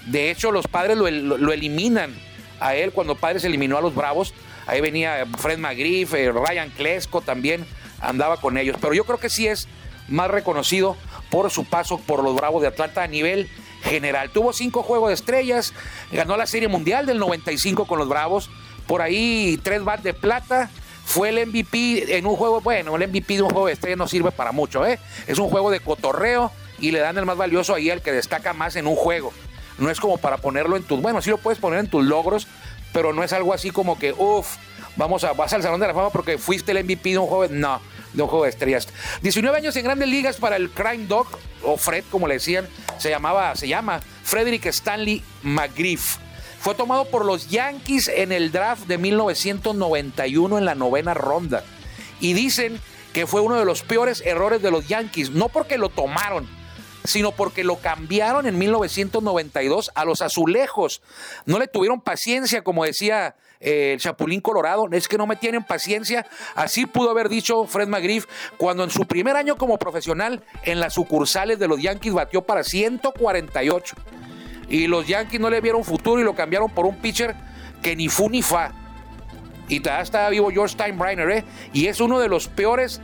De 0.06 0.30
hecho, 0.30 0.52
los 0.52 0.68
Padres 0.68 0.96
lo, 0.96 1.06
eliminan 1.52 2.14
a 2.62 2.74
él 2.74 2.92
cuando 2.92 3.16
Padres 3.16 3.44
eliminó 3.44 3.76
a 3.76 3.80
los 3.80 3.94
Bravos. 3.94 4.34
Ahí 4.66 4.80
venía 4.80 5.26
Fred 5.38 5.58
McGriff, 5.58 6.14
eh, 6.14 6.32
Ryan 6.32 6.70
Klesko 6.70 7.20
también 7.20 7.66
andaba 8.00 8.36
con 8.38 8.56
ellos. 8.56 8.76
Pero 8.80 8.94
yo 8.94 9.04
creo 9.04 9.18
que 9.18 9.28
sí 9.28 9.46
es 9.46 9.68
más 10.08 10.30
reconocido 10.30 10.96
por 11.30 11.50
su 11.50 11.64
paso 11.64 11.98
por 11.98 12.22
los 12.22 12.34
Bravos 12.34 12.62
de 12.62 12.68
Atlanta 12.68 13.02
a 13.02 13.08
nivel 13.08 13.48
general. 13.82 14.30
Tuvo 14.30 14.52
cinco 14.52 14.82
juegos 14.82 15.08
de 15.08 15.14
estrellas, 15.14 15.72
ganó 16.12 16.36
la 16.36 16.46
Serie 16.46 16.68
Mundial 16.68 17.06
del 17.06 17.18
95 17.18 17.86
con 17.86 17.98
los 17.98 18.08
Bravos, 18.08 18.50
por 18.86 19.02
ahí 19.02 19.58
tres 19.62 19.82
bats 19.82 20.02
de 20.02 20.14
plata, 20.14 20.70
fue 21.04 21.30
el 21.30 21.46
MVP 21.46 22.16
en 22.16 22.26
un 22.26 22.36
juego, 22.36 22.60
bueno, 22.60 22.96
el 22.96 23.08
MVP 23.08 23.36
de 23.36 23.42
un 23.42 23.50
juego 23.50 23.66
de 23.66 23.72
estrellas 23.72 23.98
no 23.98 24.06
sirve 24.06 24.30
para 24.30 24.52
mucho, 24.52 24.86
¿eh? 24.86 24.98
Es 25.26 25.38
un 25.38 25.48
juego 25.48 25.70
de 25.70 25.80
cotorreo 25.80 26.52
y 26.78 26.90
le 26.90 27.00
dan 27.00 27.18
el 27.18 27.26
más 27.26 27.36
valioso 27.36 27.74
ahí 27.74 27.90
al 27.90 28.02
que 28.02 28.12
destaca 28.12 28.52
más 28.52 28.76
en 28.76 28.86
un 28.86 28.96
juego. 28.96 29.32
No 29.82 29.90
es 29.90 30.00
como 30.00 30.16
para 30.16 30.38
ponerlo 30.38 30.76
en 30.76 30.84
tus, 30.84 31.02
bueno, 31.02 31.20
sí 31.20 31.30
lo 31.30 31.38
puedes 31.38 31.58
poner 31.58 31.80
en 31.80 31.88
tus 31.88 32.04
logros, 32.04 32.46
pero 32.92 33.12
no 33.12 33.24
es 33.24 33.32
algo 33.32 33.52
así 33.52 33.70
como 33.70 33.98
que, 33.98 34.12
uff, 34.12 34.56
vamos 34.96 35.24
a, 35.24 35.32
vas 35.32 35.52
al 35.52 35.62
Salón 35.62 35.80
de 35.80 35.88
la 35.88 35.94
Fama 35.94 36.10
porque 36.10 36.38
fuiste 36.38 36.72
el 36.72 36.84
MVP 36.84 37.10
de 37.10 37.18
un 37.18 37.26
juego, 37.26 37.52
no, 37.52 37.80
de 38.12 38.22
un 38.22 38.28
juego 38.28 38.44
de 38.44 38.50
estrellas. 38.50 38.88
19 39.22 39.56
años 39.56 39.74
en 39.76 39.84
grandes 39.84 40.08
ligas 40.08 40.36
para 40.36 40.56
el 40.56 40.70
Crime 40.70 41.06
Dog, 41.06 41.26
o 41.64 41.76
Fred, 41.76 42.04
como 42.10 42.28
le 42.28 42.34
decían, 42.34 42.68
se 42.98 43.10
llamaba, 43.10 43.56
se 43.56 43.66
llama 43.66 44.00
Frederick 44.22 44.66
Stanley 44.66 45.22
McGriff. 45.42 46.18
Fue 46.60 46.76
tomado 46.76 47.06
por 47.06 47.24
los 47.24 47.50
Yankees 47.50 48.06
en 48.06 48.30
el 48.30 48.52
draft 48.52 48.86
de 48.86 48.98
1991 48.98 50.58
en 50.58 50.64
la 50.64 50.76
novena 50.76 51.12
ronda. 51.12 51.64
Y 52.20 52.34
dicen 52.34 52.78
que 53.12 53.26
fue 53.26 53.40
uno 53.40 53.56
de 53.56 53.64
los 53.64 53.82
peores 53.82 54.22
errores 54.24 54.62
de 54.62 54.70
los 54.70 54.86
Yankees, 54.86 55.30
no 55.30 55.48
porque 55.48 55.76
lo 55.76 55.88
tomaron, 55.88 56.48
sino 57.04 57.32
porque 57.32 57.64
lo 57.64 57.76
cambiaron 57.76 58.46
en 58.46 58.58
1992 58.58 59.90
a 59.94 60.04
los 60.04 60.22
azulejos. 60.22 61.02
No 61.46 61.58
le 61.58 61.68
tuvieron 61.68 62.00
paciencia, 62.00 62.62
como 62.62 62.84
decía 62.84 63.36
eh, 63.60 63.92
el 63.94 64.00
Chapulín 64.00 64.40
Colorado, 64.40 64.88
es 64.92 65.08
que 65.08 65.18
no 65.18 65.26
me 65.26 65.36
tienen 65.36 65.64
paciencia. 65.64 66.26
Así 66.54 66.86
pudo 66.86 67.10
haber 67.10 67.28
dicho 67.28 67.64
Fred 67.66 67.88
McGriff 67.88 68.26
cuando 68.56 68.84
en 68.84 68.90
su 68.90 69.06
primer 69.06 69.36
año 69.36 69.56
como 69.56 69.78
profesional 69.78 70.42
en 70.64 70.80
las 70.80 70.94
sucursales 70.94 71.58
de 71.58 71.68
los 71.68 71.80
Yankees 71.80 72.12
batió 72.12 72.42
para 72.42 72.64
148. 72.64 73.96
Y 74.68 74.86
los 74.86 75.06
Yankees 75.06 75.40
no 75.40 75.50
le 75.50 75.60
vieron 75.60 75.84
futuro 75.84 76.20
y 76.20 76.24
lo 76.24 76.34
cambiaron 76.34 76.70
por 76.70 76.86
un 76.86 76.96
pitcher 76.96 77.34
que 77.82 77.94
ni 77.96 78.08
fu 78.08 78.28
ni 78.28 78.42
fa. 78.42 78.72
Y 79.68 79.80
todavía 79.80 80.02
estaba 80.02 80.28
vivo 80.28 80.50
George 80.50 80.74
Steinbrenner, 80.74 81.30
¿eh? 81.30 81.44
Y 81.72 81.86
es 81.86 82.00
uno 82.00 82.18
de 82.18 82.28
los 82.28 82.48
peores 82.48 83.00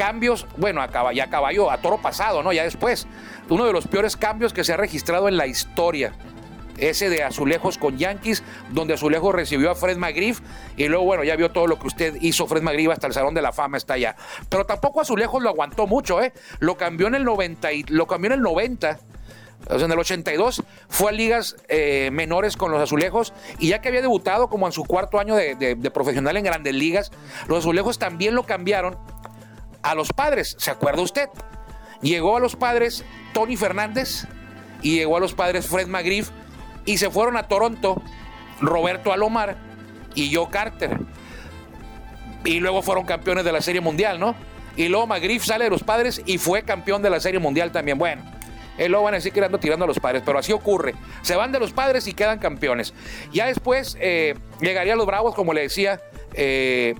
cambios, 0.00 0.46
bueno, 0.56 0.80
acaba, 0.80 1.12
ya 1.12 1.28
caballo, 1.28 1.70
a 1.70 1.76
toro 1.76 2.00
pasado, 2.00 2.42
¿no? 2.42 2.54
Ya 2.54 2.64
después. 2.64 3.06
Uno 3.50 3.66
de 3.66 3.72
los 3.74 3.86
peores 3.86 4.16
cambios 4.16 4.54
que 4.54 4.64
se 4.64 4.72
ha 4.72 4.78
registrado 4.78 5.28
en 5.28 5.36
la 5.36 5.46
historia. 5.46 6.14
Ese 6.78 7.10
de 7.10 7.22
Azulejos 7.22 7.76
con 7.76 7.98
Yankees, 7.98 8.42
donde 8.70 8.94
Azulejos 8.94 9.34
recibió 9.34 9.70
a 9.70 9.74
Fred 9.74 9.98
McGriff 9.98 10.40
y 10.78 10.88
luego, 10.88 11.04
bueno, 11.04 11.22
ya 11.22 11.36
vio 11.36 11.50
todo 11.50 11.66
lo 11.66 11.78
que 11.78 11.86
usted 11.86 12.16
hizo 12.22 12.46
Fred 12.46 12.62
McGriff 12.62 12.92
hasta 12.92 13.08
el 13.08 13.12
Salón 13.12 13.34
de 13.34 13.42
la 13.42 13.52
Fama 13.52 13.76
está 13.76 13.92
allá. 13.92 14.16
Pero 14.48 14.64
tampoco 14.64 15.02
Azulejos 15.02 15.42
lo 15.42 15.50
aguantó 15.50 15.86
mucho, 15.86 16.22
¿eh? 16.22 16.32
Lo 16.60 16.78
cambió 16.78 17.06
en 17.08 17.16
el 17.16 17.24
90 17.24 17.70
y 17.74 17.82
lo 17.82 18.06
cambió 18.06 18.28
en 18.28 18.38
el 18.38 18.40
90 18.40 19.00
o 19.68 19.76
sea, 19.76 19.84
en 19.84 19.92
el 19.92 19.98
82 19.98 20.62
fue 20.88 21.10
a 21.10 21.12
ligas 21.12 21.56
eh, 21.68 22.08
menores 22.12 22.56
con 22.56 22.72
los 22.72 22.80
azulejos 22.80 23.34
y 23.58 23.68
ya 23.68 23.80
que 23.80 23.88
había 23.88 24.00
debutado 24.00 24.48
como 24.48 24.66
en 24.66 24.72
su 24.72 24.84
cuarto 24.84 25.20
año 25.20 25.36
de, 25.36 25.76
profesional 25.92 26.36
en 26.36 26.44
grandes 26.44 26.74
ligas, 26.74 27.12
los 27.46 27.58
azulejos 27.58 27.98
también 27.98 28.34
lo 28.34 28.44
cambiaron 28.44 28.96
a 29.82 29.94
los 29.94 30.12
padres. 30.12 30.56
¿Se 30.58 30.70
acuerda 30.70 31.02
usted? 31.02 31.28
Llegó 32.02 32.36
a 32.36 32.40
los 32.40 32.56
padres 32.56 33.04
Tony 33.32 33.56
Fernández 33.56 34.26
y 34.82 34.96
llegó 34.96 35.16
a 35.16 35.20
los 35.20 35.34
padres 35.34 35.66
Fred 35.66 35.86
McGriff 35.86 36.30
y 36.86 36.98
se 36.98 37.10
fueron 37.10 37.36
a 37.36 37.44
Toronto 37.44 38.02
Roberto 38.60 39.12
Alomar 39.12 39.56
y 40.14 40.34
Joe 40.34 40.48
Carter. 40.50 40.98
Y 42.44 42.60
luego 42.60 42.82
fueron 42.82 43.04
campeones 43.04 43.44
de 43.44 43.52
la 43.52 43.60
Serie 43.60 43.80
Mundial, 43.80 44.18
¿no? 44.18 44.34
Y 44.76 44.88
luego 44.88 45.06
McGriff 45.06 45.44
sale 45.44 45.64
de 45.64 45.70
los 45.70 45.82
padres 45.82 46.22
y 46.24 46.38
fue 46.38 46.62
campeón 46.62 47.02
de 47.02 47.10
la 47.10 47.20
Serie 47.20 47.38
Mundial 47.38 47.70
también. 47.70 47.98
Bueno, 47.98 48.22
él 48.78 48.92
lo 48.92 49.02
van 49.02 49.12
a 49.14 49.16
decir 49.18 49.32
que 49.32 49.44
ando 49.44 49.58
tirando 49.58 49.84
a 49.84 49.88
los 49.88 49.98
padres, 49.98 50.22
pero 50.24 50.38
así 50.38 50.52
ocurre. 50.52 50.94
Se 51.20 51.36
van 51.36 51.52
de 51.52 51.60
los 51.60 51.72
padres 51.72 52.06
y 52.06 52.14
quedan 52.14 52.38
campeones. 52.38 52.94
Ya 53.30 53.46
después 53.46 53.98
eh, 54.00 54.34
llegarían 54.60 54.96
los 54.96 55.06
Bravos, 55.06 55.34
como 55.34 55.52
le 55.52 55.62
decía. 55.62 56.00
Eh, 56.32 56.94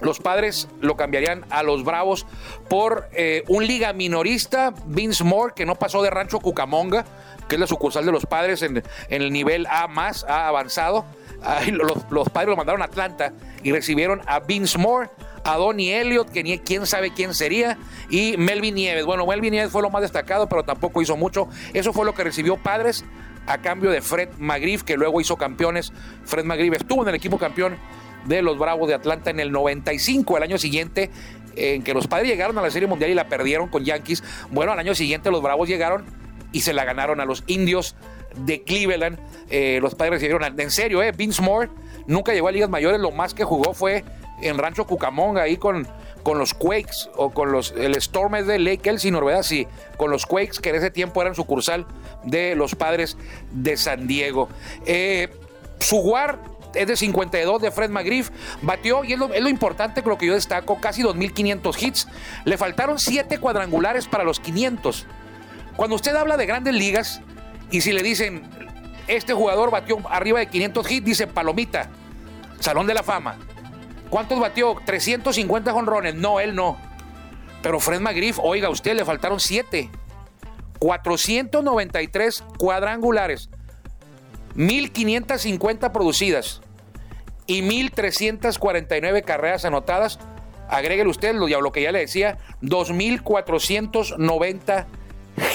los 0.00 0.18
padres 0.18 0.68
lo 0.80 0.96
cambiarían 0.96 1.44
a 1.50 1.62
los 1.62 1.84
Bravos 1.84 2.26
por 2.68 3.08
eh, 3.12 3.44
un 3.48 3.66
liga 3.66 3.92
minorista, 3.92 4.72
Vince 4.86 5.24
Moore, 5.24 5.52
que 5.54 5.66
no 5.66 5.74
pasó 5.74 6.02
de 6.02 6.10
Rancho 6.10 6.40
Cucamonga, 6.40 7.04
que 7.48 7.56
es 7.56 7.60
la 7.60 7.66
sucursal 7.66 8.06
de 8.06 8.12
los 8.12 8.26
padres 8.26 8.62
en, 8.62 8.82
el 9.08 9.32
nivel 9.32 9.66
A 9.70 9.88
más, 9.88 10.24
A 10.24 10.48
avanzado. 10.48 11.04
los, 11.72 11.98
los, 12.10 12.28
padres 12.28 12.50
lo 12.50 12.56
mandaron 12.56 12.82
a 12.82 12.86
Atlanta 12.86 13.32
y 13.62 13.72
recibieron 13.72 14.20
a 14.26 14.40
Vince 14.40 14.78
Moore, 14.78 15.10
a 15.44 15.56
Donnie 15.56 15.98
Elliott, 15.98 16.30
que 16.30 16.42
ni 16.42 16.58
quién 16.58 16.86
sabe 16.86 17.12
quién 17.12 17.34
sería, 17.34 17.78
y 18.08 18.36
Melvin 18.36 18.74
Nieves. 18.74 19.04
Bueno, 19.04 19.26
Melvin 19.26 19.52
Nieves 19.52 19.72
fue 19.72 19.82
lo 19.82 19.90
más 19.90 20.02
destacado, 20.02 20.48
pero 20.48 20.64
tampoco 20.64 21.02
hizo 21.02 21.16
mucho. 21.16 21.48
Eso 21.72 21.92
fue 21.92 22.04
lo 22.04 22.14
que 22.14 22.24
recibió 22.24 22.56
Padres 22.56 23.04
a 23.46 23.58
cambio 23.58 23.90
de 23.90 24.00
Fred 24.00 24.30
McGriff, 24.38 24.82
que 24.82 24.96
luego 24.96 25.20
hizo 25.20 25.36
campeones. 25.36 25.92
Fred 26.24 26.44
McGriff 26.44 26.74
estuvo 26.74 27.02
en 27.02 27.08
el 27.08 27.14
equipo 27.14 27.38
campeón 27.38 27.76
de 28.26 28.42
los 28.42 28.58
Bravos 28.58 28.88
de 28.88 28.94
Atlanta 28.94 29.30
en 29.30 29.40
el 29.40 29.52
95, 29.52 30.36
el 30.36 30.42
año 30.42 30.58
siguiente 30.58 31.10
en 31.56 31.82
que 31.82 31.94
los 31.94 32.06
padres 32.06 32.28
llegaron 32.28 32.56
a 32.58 32.62
la 32.62 32.70
Serie 32.70 32.88
Mundial 32.88 33.10
y 33.10 33.14
la 33.14 33.28
perdieron 33.28 33.68
con 33.68 33.84
Yankees. 33.84 34.22
Bueno, 34.50 34.72
al 34.72 34.78
año 34.78 34.94
siguiente 34.94 35.30
los 35.30 35.42
Bravos 35.42 35.68
llegaron 35.68 36.04
y 36.52 36.60
se 36.60 36.72
la 36.72 36.84
ganaron 36.84 37.20
a 37.20 37.24
los 37.24 37.44
indios 37.46 37.96
de 38.36 38.62
Cleveland. 38.62 39.18
Eh, 39.50 39.78
los 39.82 39.94
padres 39.94 40.14
recibieron, 40.14 40.42
en 40.58 40.70
serio, 40.70 41.02
eh, 41.02 41.12
Vince 41.12 41.42
Moore 41.42 41.70
nunca 42.06 42.32
llegó 42.32 42.48
a 42.48 42.52
ligas 42.52 42.70
mayores, 42.70 43.00
lo 43.00 43.10
más 43.10 43.34
que 43.34 43.44
jugó 43.44 43.74
fue 43.74 44.04
en 44.42 44.58
Rancho 44.58 44.86
Cucamonga, 44.86 45.42
ahí 45.42 45.56
con, 45.56 45.86
con 46.22 46.38
los 46.38 46.54
Quakes 46.54 47.10
o 47.16 47.30
con 47.30 47.52
los, 47.52 47.72
el 47.72 47.94
Storm 47.96 48.32
de 48.46 48.58
Lake 48.58 48.88
Elsinore, 48.88 49.26
¿verdad? 49.26 49.42
Sí, 49.42 49.66
con 49.96 50.10
los 50.10 50.26
Quakes, 50.26 50.60
que 50.62 50.70
en 50.70 50.76
ese 50.76 50.90
tiempo 50.90 51.20
eran 51.20 51.34
sucursal 51.34 51.86
de 52.24 52.54
los 52.54 52.74
padres 52.74 53.16
de 53.52 53.76
San 53.76 54.06
Diego. 54.06 54.48
Eh, 54.86 55.28
su 55.78 56.02
es 56.74 56.86
de 56.86 56.96
52 56.96 57.62
de 57.62 57.70
Fred 57.70 57.90
McGriff, 57.90 58.30
batió, 58.62 59.04
y 59.04 59.12
es 59.12 59.18
lo, 59.18 59.32
es 59.32 59.42
lo 59.42 60.18
que 60.18 60.26
yo 60.26 60.34
destaco, 60.34 60.80
casi 60.80 61.02
2.500 61.02 61.82
hits. 61.82 62.08
Le 62.44 62.56
faltaron 62.56 62.98
7 62.98 63.38
cuadrangulares 63.38 64.06
para 64.06 64.24
los 64.24 64.40
500. 64.40 65.06
Cuando 65.76 65.96
usted 65.96 66.14
habla 66.14 66.36
de 66.36 66.46
grandes 66.46 66.74
ligas, 66.74 67.20
y 67.70 67.80
si 67.80 67.92
le 67.92 68.02
dicen, 68.02 68.42
este 69.06 69.32
jugador 69.32 69.70
batió 69.70 69.98
arriba 70.10 70.38
de 70.38 70.46
500 70.46 70.90
hits, 70.90 71.06
dice 71.06 71.26
Palomita, 71.26 71.88
Salón 72.60 72.86
de 72.86 72.94
la 72.94 73.02
Fama. 73.02 73.36
¿Cuántos 74.10 74.40
batió? 74.40 74.76
350 74.84 75.72
jonrones. 75.72 76.14
No, 76.16 76.40
él 76.40 76.54
no. 76.54 76.76
Pero 77.62 77.78
Fred 77.78 78.00
McGriff, 78.00 78.38
oiga, 78.40 78.68
usted 78.68 78.94
le 78.94 79.04
faltaron 79.04 79.38
7. 79.38 79.88
493 80.80 82.44
cuadrangulares. 82.58 83.50
1550 84.60 85.92
producidas. 85.92 86.60
Y 87.46 87.62
1349 87.62 89.22
carreras 89.22 89.64
anotadas. 89.64 90.18
Agréguele 90.68 91.08
usted 91.08 91.34
lo, 91.34 91.72
que 91.72 91.82
ya 91.82 91.92
le 91.92 92.00
decía, 92.00 92.36
2490 92.60 94.86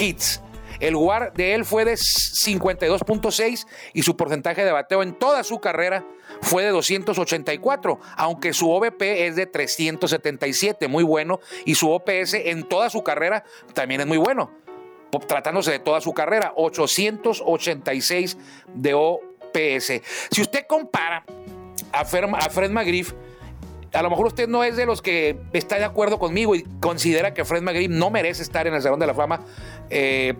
hits. 0.00 0.42
El 0.80 0.96
WAR 0.96 1.32
de 1.32 1.54
él 1.54 1.64
fue 1.64 1.84
de 1.86 1.94
52.6 1.94 3.66
y 3.94 4.02
su 4.02 4.16
porcentaje 4.16 4.64
de 4.64 4.72
bateo 4.72 5.02
en 5.02 5.14
toda 5.14 5.42
su 5.42 5.58
carrera 5.60 6.04
fue 6.42 6.64
de 6.64 6.70
284, 6.70 7.98
aunque 8.16 8.52
su 8.52 8.70
OVP 8.70 9.26
es 9.26 9.36
de 9.36 9.46
377, 9.46 10.86
muy 10.88 11.02
bueno, 11.02 11.40
y 11.64 11.76
su 11.76 11.90
OPS 11.90 12.34
en 12.34 12.68
toda 12.68 12.90
su 12.90 13.02
carrera 13.02 13.44
también 13.72 14.02
es 14.02 14.06
muy 14.06 14.18
bueno, 14.18 14.50
tratándose 15.20 15.72
de 15.72 15.78
toda 15.78 16.00
su 16.00 16.12
carrera, 16.12 16.52
886 16.56 18.36
de 18.74 18.94
OPS. 18.94 19.92
Si 20.30 20.42
usted 20.42 20.66
compara 20.66 21.24
a, 21.92 22.04
Fred 22.04 22.70
McGriff, 22.70 23.12
a 23.92 24.02
lo 24.02 24.10
mejor 24.10 24.26
usted 24.26 24.48
no 24.48 24.64
es 24.64 24.76
de 24.76 24.86
los 24.86 25.02
que 25.02 25.38
está 25.52 25.78
de 25.78 25.84
acuerdo 25.84 26.18
conmigo 26.18 26.54
y 26.54 26.64
considera 26.80 27.32
que 27.32 27.44
Fred 27.44 27.62
McGriff 27.62 27.90
no 27.90 28.10
merece 28.10 28.42
estar 28.42 28.66
en 28.66 28.74
el 28.74 28.82
Salón 28.82 29.00
de 29.00 29.06
la 29.06 29.14
Fama. 29.14 29.40
Eh, 29.90 30.34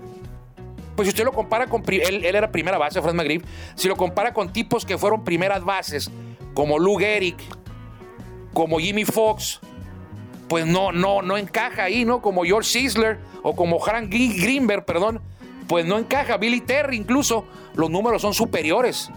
pues 0.95 1.07
si 1.07 1.11
usted 1.11 1.25
lo 1.25 1.33
compara 1.33 1.67
con. 1.67 1.83
Él, 1.89 2.25
era 2.25 2.51
primera 2.51 2.79
base, 2.79 3.01
Fred 3.03 3.15
McGriff. 3.15 3.45
Si 3.75 3.87
lo 3.87 3.97
compara 3.97 4.33
con 4.33 4.53
tipos 4.53 4.85
que 4.85 4.97
fueron 4.99 5.25
primeras 5.25 5.63
bases, 5.65 6.11
como 6.55 6.79
Lou 6.79 6.97
Gehrig, 6.97 7.37
como 8.55 8.79
Jimmy 8.79 9.05
Fox, 9.05 9.61
pues 10.49 10.67
no, 10.67 10.93
no, 10.93 11.23
no 11.23 11.37
encaja 11.37 11.85
ahí, 11.85 12.05
¿no? 12.05 12.23
Como 12.23 12.45
George 12.45 12.69
Sisler 12.69 13.19
o 13.43 13.57
como 13.57 13.81
Frank 13.81 14.09
Greenberg, 14.11 14.85
perdón, 14.85 15.21
pues 15.67 15.85
no 15.87 15.99
encaja. 15.99 16.37
Billy 16.37 16.61
Terry, 16.61 16.97
incluso, 16.97 17.47
los 17.75 17.91
números 17.91 18.23
son 18.23 18.35
superiores 18.35 19.11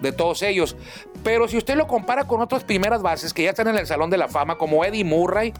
de 0.00 0.12
todos 0.12 0.42
ellos. 0.42 0.76
Pero 1.22 1.48
si 1.48 1.56
usted 1.56 1.76
lo 1.76 1.86
compara 1.86 2.24
con 2.24 2.40
otras 2.40 2.64
primeras 2.64 3.02
bases 3.02 3.34
que 3.34 3.42
ya 3.44 3.50
están 3.50 3.68
en 3.68 3.76
el 3.76 3.86
Salón 3.86 4.10
de 4.10 4.16
la 4.16 4.28
Fama, 4.28 4.56
como 4.56 4.84
Eddie 4.84 5.04
Murray, 5.04 5.52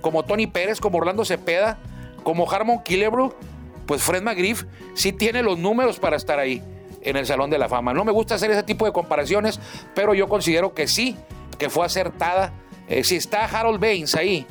como 0.00 0.24
Tony 0.24 0.46
Pérez, 0.46 0.80
como 0.80 0.98
Orlando 0.98 1.24
Cepeda, 1.24 1.78
como 2.22 2.50
Harmon 2.50 2.82
Killebrew, 2.82 3.32
pues 3.86 4.02
Fred 4.02 4.22
McGriff 4.22 4.64
sí 4.94 5.12
tiene 5.12 5.42
los 5.42 5.58
números 5.58 5.98
para 5.98 6.16
estar 6.16 6.38
ahí 6.38 6.62
en 7.02 7.16
el 7.16 7.26
Salón 7.26 7.50
de 7.50 7.58
la 7.58 7.68
Fama. 7.68 7.94
No 7.94 8.04
me 8.04 8.12
gusta 8.12 8.34
hacer 8.34 8.50
ese 8.50 8.64
tipo 8.64 8.84
de 8.84 8.92
comparaciones, 8.92 9.60
pero 9.94 10.12
yo 10.14 10.28
considero 10.28 10.74
que 10.74 10.88
sí, 10.88 11.16
que 11.58 11.70
fue 11.70 11.86
acertada. 11.86 12.52
Eh, 12.88 13.04
si 13.04 13.16
está 13.16 13.44
Harold 13.44 13.80
Baines 13.80 14.14
ahí, 14.14 14.46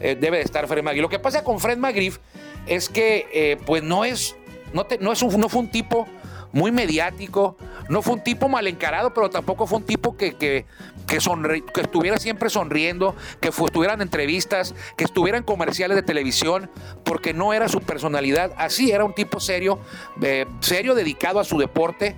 eh, 0.00 0.16
debe 0.20 0.38
de 0.38 0.44
estar 0.44 0.66
Fred 0.66 0.82
McGriff. 0.82 1.02
Lo 1.02 1.08
que 1.08 1.18
pasa 1.18 1.42
con 1.42 1.58
Fred 1.58 1.78
McGriff 1.78 2.18
es 2.66 2.88
que, 2.88 3.26
eh, 3.32 3.56
pues 3.66 3.82
no 3.82 4.04
es, 4.04 4.36
no, 4.72 4.86
no, 5.00 5.12
es 5.12 5.22
un, 5.22 5.40
no 5.40 5.48
fue 5.48 5.62
un 5.62 5.70
tipo 5.70 6.06
muy 6.52 6.70
mediático. 6.70 7.56
No 7.88 8.00
fue 8.00 8.14
un 8.14 8.24
tipo 8.24 8.48
mal 8.48 8.66
encarado, 8.66 9.12
pero 9.12 9.28
tampoco 9.28 9.66
fue 9.66 9.78
un 9.78 9.84
tipo 9.84 10.16
que, 10.16 10.34
que, 10.36 10.64
que, 11.06 11.18
que 11.18 11.80
estuviera 11.82 12.16
siempre 12.16 12.48
sonriendo, 12.48 13.14
que 13.40 13.48
estuvieran 13.48 14.00
entrevistas, 14.00 14.74
que 14.96 15.04
estuviera 15.04 15.36
en 15.36 15.44
comerciales 15.44 15.94
de 15.96 16.02
televisión, 16.02 16.70
porque 17.04 17.34
no 17.34 17.52
era 17.52 17.68
su 17.68 17.80
personalidad. 17.80 18.52
Así 18.56 18.90
era 18.90 19.04
un 19.04 19.14
tipo 19.14 19.38
serio, 19.38 19.80
serio, 20.60 20.94
dedicado 20.94 21.40
a 21.40 21.44
su 21.44 21.58
deporte, 21.58 22.16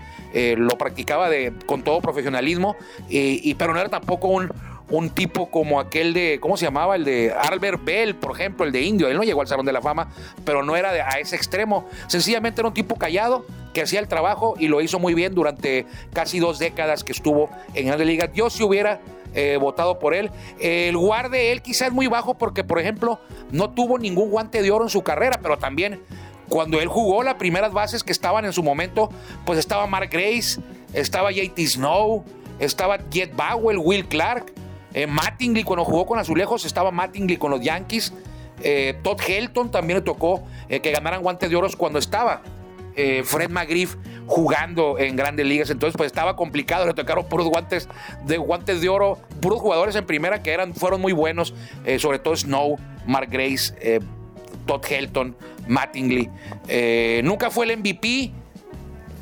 lo 0.56 0.78
practicaba 0.78 1.28
de, 1.28 1.52
con 1.66 1.82
todo 1.82 2.00
profesionalismo, 2.00 2.76
y, 3.08 3.52
pero 3.54 3.75
no 3.75 3.80
era 3.80 3.88
tampoco 3.88 4.28
un 4.28 4.48
un 4.88 5.11
tipo 5.11 5.50
como 5.50 5.81
aquel 5.81 6.14
de, 6.14 6.38
¿cómo 6.40 6.57
se 6.57 6.64
llamaba? 6.64 6.97
El 6.97 7.05
de 7.05 7.33
Albert 7.33 7.85
Bell, 7.85 8.14
por 8.14 8.33
ejemplo, 8.33 8.64
el 8.64 8.73
de 8.73 8.83
Indio. 8.83 9.09
Él 9.09 9.16
no 9.16 9.25
llegó 9.25 9.40
al 9.40 9.49
Salón 9.49 9.66
de 9.66 9.73
la 9.73 9.83
Fama, 9.83 10.11
pero 10.45 10.62
no 10.62 10.76
era 10.76 10.90
a 10.90 11.19
ese 11.19 11.37
extremo. 11.37 11.88
Sencillamente 12.07 12.61
era 12.61 12.69
un 12.69 12.75
tipo 12.75 12.97
callado 12.97 13.45
que 13.75 13.83
hacía 13.83 14.00
el 14.00 14.09
trabajo 14.09 14.55
y 14.59 14.69
lo 14.69 14.81
hizo 14.81 14.99
muy 14.99 15.14
bien 15.14 15.35
durante 15.35 15.87
casi 16.12 16.38
dos 16.38 16.59
décadas 16.59 17.05
que 17.05 17.12
estuvo 17.12 17.50
en 17.75 17.88
la 17.88 17.97
Liga. 17.97 18.31
Yo 18.33 18.49
si 18.49 18.62
hubiera 18.62 19.00
eh, 19.35 19.59
votado 19.59 19.99
por 19.99 20.14
él. 20.14 20.31
El 20.61 20.97
guarde 20.97 21.52
él 21.52 21.61
quizás 21.61 21.93
muy 21.93 22.07
bajo 22.07 22.38
porque, 22.38 22.64
por 22.64 22.78
ejemplo, 22.78 23.21
no 23.50 23.69
tuvo 23.69 23.99
ningún 23.99 24.31
guante 24.31 24.62
de 24.62 24.71
oro 24.71 24.85
en 24.85 24.90
su 24.90 25.02
carrera, 25.02 25.40
pero 25.43 25.59
también 25.59 26.00
cuando 26.49 26.81
él 26.81 26.88
jugó 26.88 27.23
las 27.23 27.35
primeras 27.35 27.73
bases 27.75 28.02
que 28.02 28.12
estaban 28.12 28.47
en 28.47 28.55
su 28.55 28.62
momento, 28.62 29.11
pues 29.45 29.59
estaba 29.59 29.87
Mark 29.87 30.09
Grace, 30.11 30.59
estaba 30.95 31.33
JT 31.33 31.59
Snow, 31.66 32.25
estaba 32.59 32.99
Jet 33.11 33.35
Bowell, 33.37 33.78
Will 33.78 34.07
Clark. 34.07 34.55
Eh, 34.97 35.07
Mattingly, 35.07 35.62
cuando 35.62 35.85
jugó 35.85 36.07
con 36.07 36.19
Azulejos, 36.19 36.65
estaba 36.65 36.91
Mattingly 36.91 37.37
con 37.37 37.50
los 37.50 37.61
Yankees. 37.61 38.15
Eh, 38.62 38.99
Todd 39.03 39.21
Helton 39.21 39.71
también 39.71 39.99
le 39.99 40.03
tocó 40.03 40.43
eh, 40.71 40.81
que 40.81 40.91
ganaran 40.91 41.21
guantes 41.21 41.50
de 41.50 41.57
oro 41.57 41.69
cuando 41.76 41.99
estaba 41.99 42.43
Fred 43.25 43.50
McGriff 43.50 43.95
jugando 44.26 44.99
en 44.99 45.17
grandes 45.17 45.45
ligas. 45.45 45.69
Entonces, 45.69 45.95
pues 45.99 46.07
estaba 46.07 46.35
complicado. 46.35 46.87
Le 46.87 46.95
tocaron 46.95 47.26
puros 47.29 47.47
guantes 47.47 47.91
de, 48.25 48.38
guantes 48.38 48.81
de 48.81 48.88
oro, 48.88 49.19
puros 49.43 49.61
jugadores 49.61 49.95
en 49.97 50.07
primera 50.07 50.43
que 50.43 50.50
eran, 50.50 50.75
fueron 50.75 51.03
muy 51.03 51.12
buenos, 51.12 51.53
sobre 51.99 52.19
todo 52.19 52.35
Snow, 52.35 52.79
Mark 53.07 53.29
Grace, 53.31 54.00
Todd 54.65 54.83
Helton, 54.88 55.37
Mattingly. 55.69 56.31
nunca 57.23 57.50
fue 57.50 57.67
el 57.67 57.76
MVP. 57.76 58.33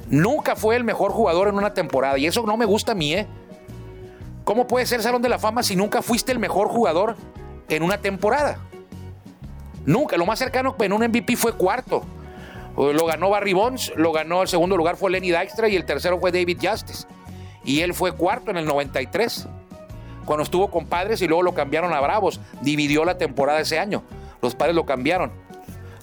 Nunca 0.08 0.54
fue 0.54 0.76
el 0.76 0.84
mejor 0.84 1.10
jugador 1.10 1.48
en 1.48 1.56
una 1.56 1.74
temporada. 1.74 2.16
Y 2.16 2.26
eso 2.26 2.44
no 2.46 2.56
me 2.56 2.66
gusta 2.66 2.92
a 2.92 2.94
mí, 2.94 3.14
¿eh? 3.14 3.26
¿Cómo 4.44 4.66
puede 4.66 4.86
ser 4.86 5.02
Salón 5.02 5.22
de 5.22 5.28
la 5.28 5.38
Fama 5.38 5.62
si 5.62 5.74
nunca 5.74 6.02
fuiste 6.02 6.30
el 6.30 6.38
mejor 6.38 6.68
jugador 6.68 7.16
en 7.68 7.82
una 7.82 7.98
temporada? 7.98 8.58
Nunca. 9.86 10.16
Lo 10.16 10.26
más 10.26 10.38
cercano 10.38 10.76
en 10.78 10.92
un 10.92 11.02
MVP 11.02 11.36
fue 11.36 11.52
cuarto. 11.54 12.04
Lo 12.76 13.06
ganó 13.06 13.30
Barry 13.30 13.52
Bonds, 13.52 13.92
lo 13.96 14.12
ganó 14.12 14.42
el 14.42 14.48
segundo 14.48 14.76
lugar 14.76 14.96
fue 14.96 15.10
Lenny 15.10 15.30
Dykstra 15.30 15.68
y 15.68 15.76
el 15.76 15.84
tercero 15.84 16.18
fue 16.18 16.32
David 16.32 16.58
Justice. 16.60 17.06
Y 17.64 17.80
él 17.80 17.94
fue 17.94 18.12
cuarto 18.12 18.50
en 18.50 18.58
el 18.58 18.66
93, 18.66 19.48
cuando 20.26 20.42
estuvo 20.42 20.70
con 20.70 20.86
Padres 20.86 21.22
y 21.22 21.28
luego 21.28 21.42
lo 21.42 21.54
cambiaron 21.54 21.94
a 21.94 22.00
Bravos. 22.00 22.40
Dividió 22.60 23.04
la 23.04 23.16
temporada 23.16 23.60
ese 23.60 23.78
año. 23.78 24.02
Los 24.42 24.54
Padres 24.54 24.74
lo 24.74 24.84
cambiaron 24.84 25.32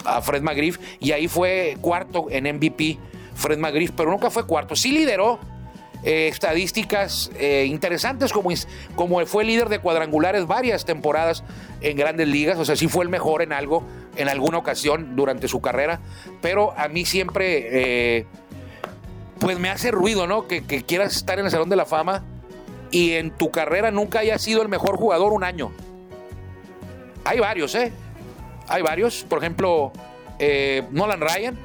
a 0.06 0.22
Fred 0.22 0.42
McGriff 0.42 0.80
y 1.00 1.12
ahí 1.12 1.28
fue 1.28 1.78
cuarto 1.82 2.26
en 2.30 2.56
MVP 2.56 2.98
Fred 3.36 3.60
McGriff, 3.60 3.92
pero 3.96 4.10
nunca 4.10 4.30
fue 4.30 4.48
cuarto. 4.48 4.76
Sí 4.76 4.92
lideró 4.92 5.40
eh, 6.04 6.28
estadísticas 6.28 7.30
eh, 7.38 7.66
interesantes, 7.68 8.34
como, 8.34 8.50
como 8.96 9.24
fue 9.28 9.44
líder 9.44 9.70
de 9.70 9.78
cuadrangulares 9.78 10.48
varias 10.48 10.84
temporadas 10.84 11.44
en 11.82 11.96
grandes 11.96 12.28
ligas, 12.28 12.58
o 12.58 12.66
sea, 12.66 12.76
sí 12.76 12.88
fue 12.88 13.04
el 13.04 13.10
mejor 13.10 13.44
en 13.44 13.54
algo, 13.54 13.84
en 14.16 14.28
alguna 14.28 14.58
ocasión 14.58 15.16
durante 15.16 15.48
su 15.48 15.62
carrera, 15.62 16.00
pero 16.42 16.74
a 16.76 16.88
mí 16.88 17.06
siempre, 17.06 17.68
eh, 18.20 18.26
pues 19.40 19.60
me 19.60 19.70
hace 19.70 19.92
ruido, 19.92 20.26
¿no? 20.26 20.48
Que, 20.48 20.64
que 20.66 20.84
quieras 20.84 21.16
estar 21.16 21.38
en 21.38 21.46
el 21.46 21.52
Salón 21.52 21.70
de 21.70 21.76
la 21.76 21.86
Fama 21.86 22.24
y 22.90 23.14
en 23.14 23.30
tu 23.30 23.52
carrera 23.52 23.92
nunca 23.92 24.20
hayas 24.20 24.42
sido 24.42 24.64
el 24.64 24.70
mejor 24.70 24.98
jugador 24.98 25.34
un 25.34 25.44
año. 25.44 25.72
Hay 27.26 27.40
varios, 27.40 27.76
¿eh? 27.76 27.94
Hay 28.68 28.82
varios, 28.82 29.24
por 29.24 29.38
ejemplo, 29.38 29.92
Nolan 30.92 31.22
Ryan 31.22 31.60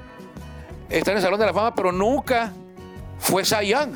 está 0.90 1.12
en 1.12 1.16
el 1.16 1.22
Salón 1.22 1.40
de 1.40 1.46
la 1.46 1.54
Fama, 1.54 1.74
pero 1.74 1.90
nunca 1.90 2.52
fue 3.18 3.44
Cy 3.44 3.68
Young. 3.68 3.94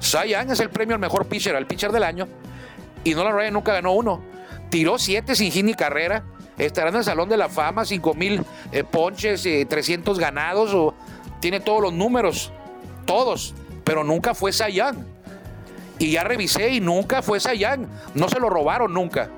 Cy 0.00 0.32
es 0.32 0.60
el 0.60 0.70
premio 0.70 0.94
al 0.94 1.00
mejor 1.00 1.26
pitcher, 1.26 1.54
al 1.54 1.66
pitcher 1.66 1.92
del 1.92 2.02
año. 2.02 2.26
Y 3.04 3.14
Nolan 3.14 3.34
Ryan 3.34 3.54
nunca 3.54 3.72
ganó 3.72 3.92
uno. 3.92 4.22
Tiró 4.70 4.98
siete 4.98 5.34
sin 5.34 5.52
hit 5.52 5.64
ni 5.64 5.74
carrera. 5.74 6.24
Estará 6.58 6.90
en 6.90 6.96
el 6.96 7.04
Salón 7.04 7.28
de 7.28 7.36
la 7.36 7.48
Fama, 7.48 7.84
5 7.84 8.14
mil 8.14 8.44
eh, 8.72 8.84
ponches, 8.84 9.42
300 9.68 10.18
eh, 10.18 10.20
ganados. 10.20 10.74
O, 10.74 10.94
tiene 11.40 11.60
todos 11.60 11.80
los 11.82 11.92
números. 11.92 12.52
Todos. 13.06 13.54
Pero 13.84 14.04
nunca 14.04 14.34
fue 14.34 14.52
Cy. 14.52 14.80
Y 15.98 16.12
ya 16.12 16.24
revisé 16.24 16.70
y 16.70 16.80
nunca 16.80 17.22
fue 17.22 17.40
Cy. 17.40 17.64
No 18.14 18.28
se 18.28 18.40
lo 18.40 18.50
robaron 18.50 18.92
nunca. 18.92 19.30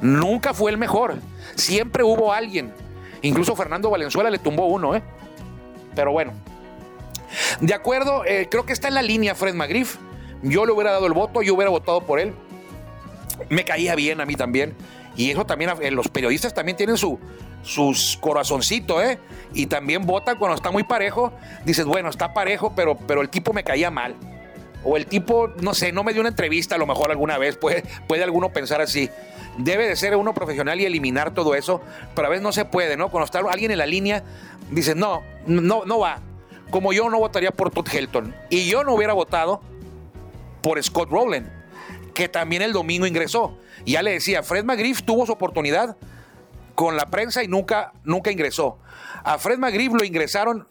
Nunca 0.00 0.54
fue 0.54 0.70
el 0.70 0.78
mejor. 0.78 1.16
Siempre 1.54 2.02
hubo 2.02 2.32
alguien. 2.32 2.72
Incluso 3.22 3.54
Fernando 3.54 3.90
Valenzuela 3.90 4.30
le 4.30 4.38
tumbó 4.38 4.66
uno, 4.66 4.96
¿eh? 4.96 5.02
Pero 5.94 6.12
bueno, 6.12 6.32
de 7.60 7.74
acuerdo, 7.74 8.24
eh, 8.24 8.48
creo 8.50 8.66
que 8.66 8.72
está 8.72 8.88
en 8.88 8.94
la 8.94 9.02
línea 9.02 9.34
Fred 9.34 9.54
McGriff. 9.54 9.96
Yo 10.42 10.66
le 10.66 10.72
hubiera 10.72 10.90
dado 10.90 11.06
el 11.06 11.12
voto, 11.12 11.42
yo 11.42 11.54
hubiera 11.54 11.70
votado 11.70 12.00
por 12.00 12.18
él. 12.18 12.34
Me 13.48 13.64
caía 13.64 13.94
bien 13.94 14.20
a 14.20 14.26
mí 14.26 14.34
también. 14.34 14.74
Y 15.16 15.30
eso 15.30 15.44
también, 15.44 15.70
eh, 15.80 15.90
los 15.90 16.08
periodistas 16.08 16.54
también 16.54 16.76
tienen 16.76 16.96
su, 16.96 17.18
sus 17.62 18.18
¿eh? 19.02 19.18
Y 19.54 19.66
también 19.66 20.06
votan 20.06 20.38
cuando 20.38 20.56
está 20.56 20.70
muy 20.70 20.84
parejo. 20.84 21.32
Dices, 21.64 21.84
bueno, 21.84 22.08
está 22.08 22.32
parejo, 22.34 22.72
pero, 22.74 22.96
pero 22.96 23.20
el 23.20 23.28
tipo 23.28 23.52
me 23.52 23.62
caía 23.62 23.90
mal. 23.90 24.16
O 24.84 24.96
el 24.96 25.06
tipo, 25.06 25.48
no 25.60 25.74
sé, 25.74 25.92
no 25.92 26.02
me 26.02 26.12
dio 26.12 26.20
una 26.20 26.30
entrevista 26.30 26.74
a 26.74 26.78
lo 26.78 26.86
mejor 26.86 27.10
alguna 27.10 27.38
vez. 27.38 27.56
Puede, 27.56 27.84
puede 28.08 28.24
alguno 28.24 28.52
pensar 28.52 28.80
así. 28.80 29.10
Debe 29.58 29.86
de 29.86 29.96
ser 29.96 30.16
uno 30.16 30.32
profesional 30.32 30.80
y 30.80 30.86
eliminar 30.86 31.34
todo 31.34 31.54
eso, 31.54 31.82
pero 32.14 32.26
a 32.26 32.30
veces 32.30 32.42
no 32.42 32.52
se 32.52 32.64
puede, 32.64 32.96
¿no? 32.96 33.10
Cuando 33.10 33.26
está 33.26 33.38
alguien 33.38 33.70
en 33.70 33.78
la 33.78 33.86
línea, 33.86 34.24
dices, 34.70 34.96
no, 34.96 35.22
no, 35.46 35.84
no 35.84 35.98
va 35.98 36.20
como 36.72 36.92
yo 36.92 37.08
no 37.10 37.18
votaría 37.18 37.52
por 37.52 37.70
Todd 37.70 37.86
Helton. 37.86 38.34
Y 38.50 38.68
yo 38.68 38.82
no 38.82 38.94
hubiera 38.94 39.12
votado 39.12 39.60
por 40.62 40.82
Scott 40.82 41.10
Rowland, 41.10 41.48
que 42.14 42.28
también 42.28 42.62
el 42.62 42.72
domingo 42.72 43.06
ingresó. 43.06 43.56
Ya 43.86 44.02
le 44.02 44.12
decía, 44.12 44.42
Fred 44.42 44.64
McGriff 44.64 45.02
tuvo 45.02 45.26
su 45.26 45.32
oportunidad 45.32 45.96
con 46.74 46.96
la 46.96 47.10
prensa 47.10 47.44
y 47.44 47.48
nunca, 47.48 47.92
nunca 48.04 48.32
ingresó. 48.32 48.78
A 49.22 49.38
Fred 49.38 49.58
McGriff 49.58 49.92
lo 49.92 50.02
ingresaron 50.02 50.66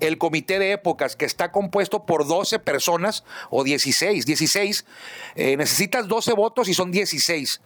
el 0.00 0.18
comité 0.18 0.58
de 0.58 0.72
épocas, 0.72 1.16
que 1.16 1.24
está 1.24 1.50
compuesto 1.50 2.04
por 2.04 2.26
12 2.26 2.58
personas 2.58 3.24
o 3.48 3.64
16, 3.64 4.26
16. 4.26 4.84
Eh, 5.34 5.56
necesitas 5.56 6.06
12 6.08 6.34
votos 6.34 6.68
y 6.68 6.74
son 6.74 6.92
16. 6.92 7.62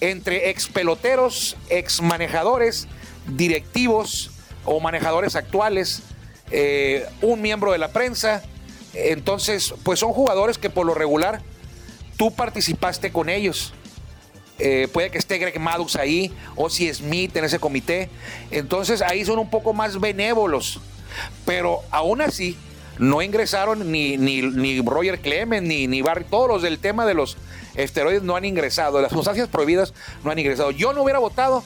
Entre 0.00 0.50
ex 0.50 0.68
peloteros, 0.68 1.56
ex 1.70 2.02
manejadores, 2.02 2.86
directivos 3.26 4.30
o 4.64 4.80
manejadores 4.80 5.34
actuales, 5.34 6.02
eh, 6.52 7.06
un 7.22 7.40
miembro 7.40 7.72
de 7.72 7.78
la 7.78 7.88
prensa. 7.88 8.42
Entonces, 8.94 9.74
pues 9.82 9.98
son 9.98 10.12
jugadores 10.12 10.58
que 10.58 10.70
por 10.70 10.86
lo 10.86 10.94
regular 10.94 11.40
tú 12.16 12.32
participaste 12.32 13.10
con 13.10 13.28
ellos. 13.28 13.72
Eh, 14.58 14.86
puede 14.92 15.10
que 15.10 15.18
esté 15.18 15.38
Greg 15.38 15.58
Maddux 15.58 15.96
ahí, 15.96 16.30
o 16.54 16.70
si 16.70 16.92
Smith 16.92 17.34
en 17.36 17.44
ese 17.44 17.58
comité. 17.58 18.10
Entonces 18.50 19.02
ahí 19.02 19.24
son 19.24 19.38
un 19.38 19.50
poco 19.50 19.72
más 19.72 19.98
benévolos. 19.98 20.80
Pero 21.46 21.80
aún 21.90 22.20
así, 22.20 22.56
no 22.98 23.22
ingresaron 23.22 23.90
ni, 23.90 24.16
ni, 24.18 24.80
Roger 24.82 25.20
Clemens, 25.20 25.66
ni, 25.66 25.86
ni 25.86 26.02
Barry. 26.02 26.24
Todos 26.24 26.48
los 26.48 26.62
del 26.62 26.78
tema 26.78 27.06
de 27.06 27.14
los 27.14 27.38
esteroides 27.74 28.22
no 28.22 28.36
han 28.36 28.44
ingresado. 28.44 29.00
Las 29.00 29.12
sustancias 29.12 29.48
prohibidas 29.48 29.94
no 30.22 30.30
han 30.30 30.38
ingresado. 30.38 30.70
Yo 30.70 30.92
no 30.92 31.02
hubiera 31.02 31.18
votado 31.18 31.64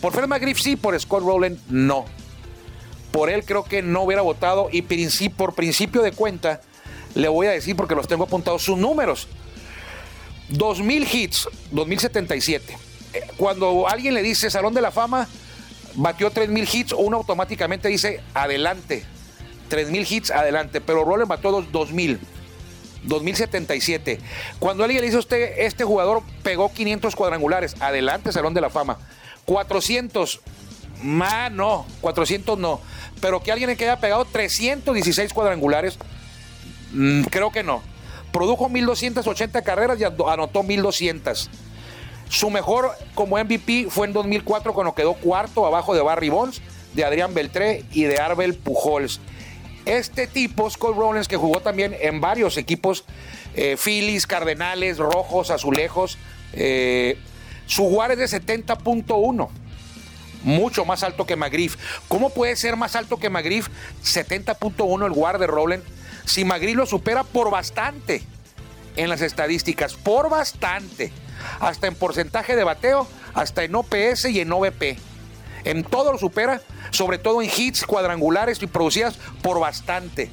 por 0.00 0.12
Fred 0.12 0.28
McGriff, 0.28 0.60
sí, 0.60 0.76
por 0.76 0.98
Scott 1.00 1.22
Rowland, 1.22 1.58
no. 1.68 2.04
Por 3.12 3.30
él 3.30 3.44
creo 3.44 3.64
que 3.64 3.82
no 3.82 4.02
hubiera 4.02 4.22
votado 4.22 4.68
y 4.70 4.82
por 5.30 5.54
principio 5.54 6.02
de 6.02 6.12
cuenta 6.12 6.60
le 7.14 7.28
voy 7.28 7.48
a 7.48 7.50
decir 7.50 7.76
porque 7.76 7.94
los 7.94 8.06
tengo 8.06 8.24
apuntados 8.24 8.62
sus 8.62 8.78
números. 8.78 9.28
2000 10.50 11.08
hits, 11.12 11.48
2077. 11.70 12.76
Cuando 13.36 13.88
alguien 13.88 14.14
le 14.14 14.22
dice 14.22 14.50
Salón 14.50 14.74
de 14.74 14.80
la 14.80 14.90
Fama, 14.90 15.28
batió 15.94 16.30
3000 16.30 16.68
hits, 16.72 16.92
uno 16.92 17.18
automáticamente 17.18 17.88
dice 17.88 18.20
adelante. 18.34 19.04
3000 19.68 20.06
hits, 20.08 20.30
adelante. 20.30 20.80
Pero 20.80 21.04
Roller 21.04 21.26
batió 21.26 21.50
2000. 21.50 22.20
2077. 23.02 24.20
Cuando 24.58 24.84
alguien 24.84 25.00
le 25.00 25.06
dice 25.06 25.16
a 25.16 25.20
usted, 25.20 25.54
este 25.58 25.84
jugador 25.84 26.22
pegó 26.42 26.72
500 26.72 27.16
cuadrangulares, 27.16 27.76
adelante 27.80 28.32
Salón 28.32 28.54
de 28.54 28.60
la 28.60 28.70
Fama. 28.70 28.98
400, 29.46 30.40
más 31.02 31.50
no, 31.52 31.86
400 32.00 32.58
no 32.58 32.80
pero 33.20 33.40
que 33.40 33.52
alguien 33.52 33.76
que 33.76 33.84
haya 33.84 34.00
pegado 34.00 34.24
316 34.24 35.32
cuadrangulares, 35.32 35.98
mm, 36.92 37.22
creo 37.24 37.52
que 37.52 37.62
no. 37.62 37.82
Produjo 38.32 38.68
1280 38.68 39.62
carreras 39.62 39.98
y 40.00 40.04
anotó 40.04 40.62
1200. 40.62 41.50
Su 42.28 42.50
mejor 42.50 42.92
como 43.14 43.36
MVP 43.36 43.88
fue 43.90 44.06
en 44.06 44.12
2004 44.12 44.72
cuando 44.72 44.94
quedó 44.94 45.14
cuarto 45.14 45.66
abajo 45.66 45.94
de 45.94 46.02
Barry 46.02 46.28
Bonds, 46.28 46.62
de 46.94 47.04
Adrián 47.04 47.34
Beltré 47.34 47.84
y 47.92 48.04
de 48.04 48.18
Arbel 48.18 48.54
Pujols. 48.54 49.20
Este 49.84 50.26
tipo, 50.26 50.70
Scott 50.70 50.96
Rollins, 50.96 51.26
que 51.26 51.36
jugó 51.36 51.60
también 51.60 51.96
en 52.00 52.20
varios 52.20 52.56
equipos, 52.56 53.04
eh, 53.54 53.76
Phillies, 53.82 54.26
Cardenales, 54.26 54.98
Rojos, 54.98 55.50
Azulejos, 55.50 56.18
eh, 56.52 57.18
su 57.66 57.84
WAR 57.84 58.12
es 58.12 58.18
de 58.18 58.28
70.1 58.28 59.48
mucho 60.42 60.84
más 60.84 61.02
alto 61.02 61.26
que 61.26 61.36
McGriff. 61.36 61.76
¿Cómo 62.08 62.30
puede 62.30 62.56
ser 62.56 62.76
más 62.76 62.96
alto 62.96 63.18
que 63.18 63.30
McGriff? 63.30 63.68
70.1 64.04 65.06
el 65.06 65.12
WAR 65.12 65.38
de 65.38 65.46
Rowland. 65.46 65.82
Si 66.24 66.44
McGriff 66.44 66.76
lo 66.76 66.86
supera 66.86 67.24
por 67.24 67.50
bastante 67.50 68.22
en 68.96 69.08
las 69.08 69.22
estadísticas, 69.22 69.94
por 69.94 70.28
bastante. 70.30 71.12
Hasta 71.60 71.86
en 71.86 71.94
porcentaje 71.94 72.56
de 72.56 72.64
bateo, 72.64 73.06
hasta 73.34 73.64
en 73.64 73.74
OPS 73.74 74.26
y 74.26 74.40
en 74.40 74.52
OVP. 74.52 74.98
En 75.64 75.84
todo 75.84 76.12
lo 76.12 76.18
supera, 76.18 76.60
sobre 76.90 77.18
todo 77.18 77.42
en 77.42 77.50
hits 77.54 77.86
cuadrangulares 77.86 78.62
y 78.62 78.66
producidas 78.66 79.18
por 79.42 79.60
bastante. 79.60 80.30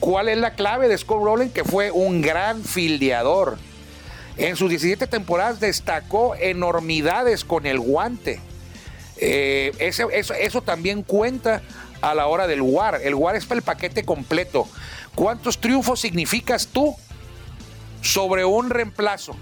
¿Cuál 0.00 0.28
es 0.28 0.38
la 0.38 0.54
clave 0.54 0.88
de 0.88 0.98
Scott 0.98 1.22
Rowland? 1.22 1.52
Que 1.52 1.64
fue 1.64 1.90
un 1.90 2.22
gran 2.22 2.64
fildeador. 2.64 3.58
En 4.36 4.56
sus 4.56 4.70
17 4.70 5.06
temporadas 5.06 5.60
destacó 5.60 6.34
enormidades 6.34 7.44
con 7.44 7.66
el 7.66 7.78
guante. 7.78 8.40
Eh, 9.24 9.72
eso, 9.78 10.10
eso, 10.10 10.62
también 10.62 11.04
cuenta 11.04 11.62
a 12.00 12.12
la 12.12 12.26
hora 12.26 12.48
del 12.48 12.60
WAR. 12.60 13.00
El 13.04 13.14
WAR 13.14 13.36
es 13.36 13.46
para 13.46 13.58
el 13.58 13.62
paquete 13.62 14.04
completo. 14.04 14.66
¿Cuántos 15.14 15.60
triunfos 15.60 16.00
significas 16.00 16.66
tú 16.66 16.96
sobre 18.00 18.44
un 18.44 18.68
reemplazo? 18.68 19.36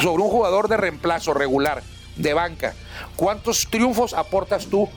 Sobre 0.00 0.22
un 0.22 0.30
jugador 0.30 0.68
de 0.68 0.76
reemplazo 0.76 1.34
regular, 1.34 1.82
de 2.14 2.32
banca. 2.32 2.74
¿Cuántos 3.16 3.66
triunfos 3.68 4.14
aportas 4.14 4.66
tú? 4.66 4.88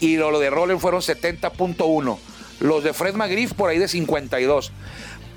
Y 0.00 0.18
lo, 0.18 0.38
de 0.38 0.50
Rollins 0.50 0.82
fueron 0.82 1.00
70.1. 1.00 2.18
Los 2.60 2.84
de 2.84 2.92
Fred 2.92 3.14
McGriff 3.14 3.54
por 3.54 3.70
ahí 3.70 3.78
de 3.78 3.88
52. 3.88 4.72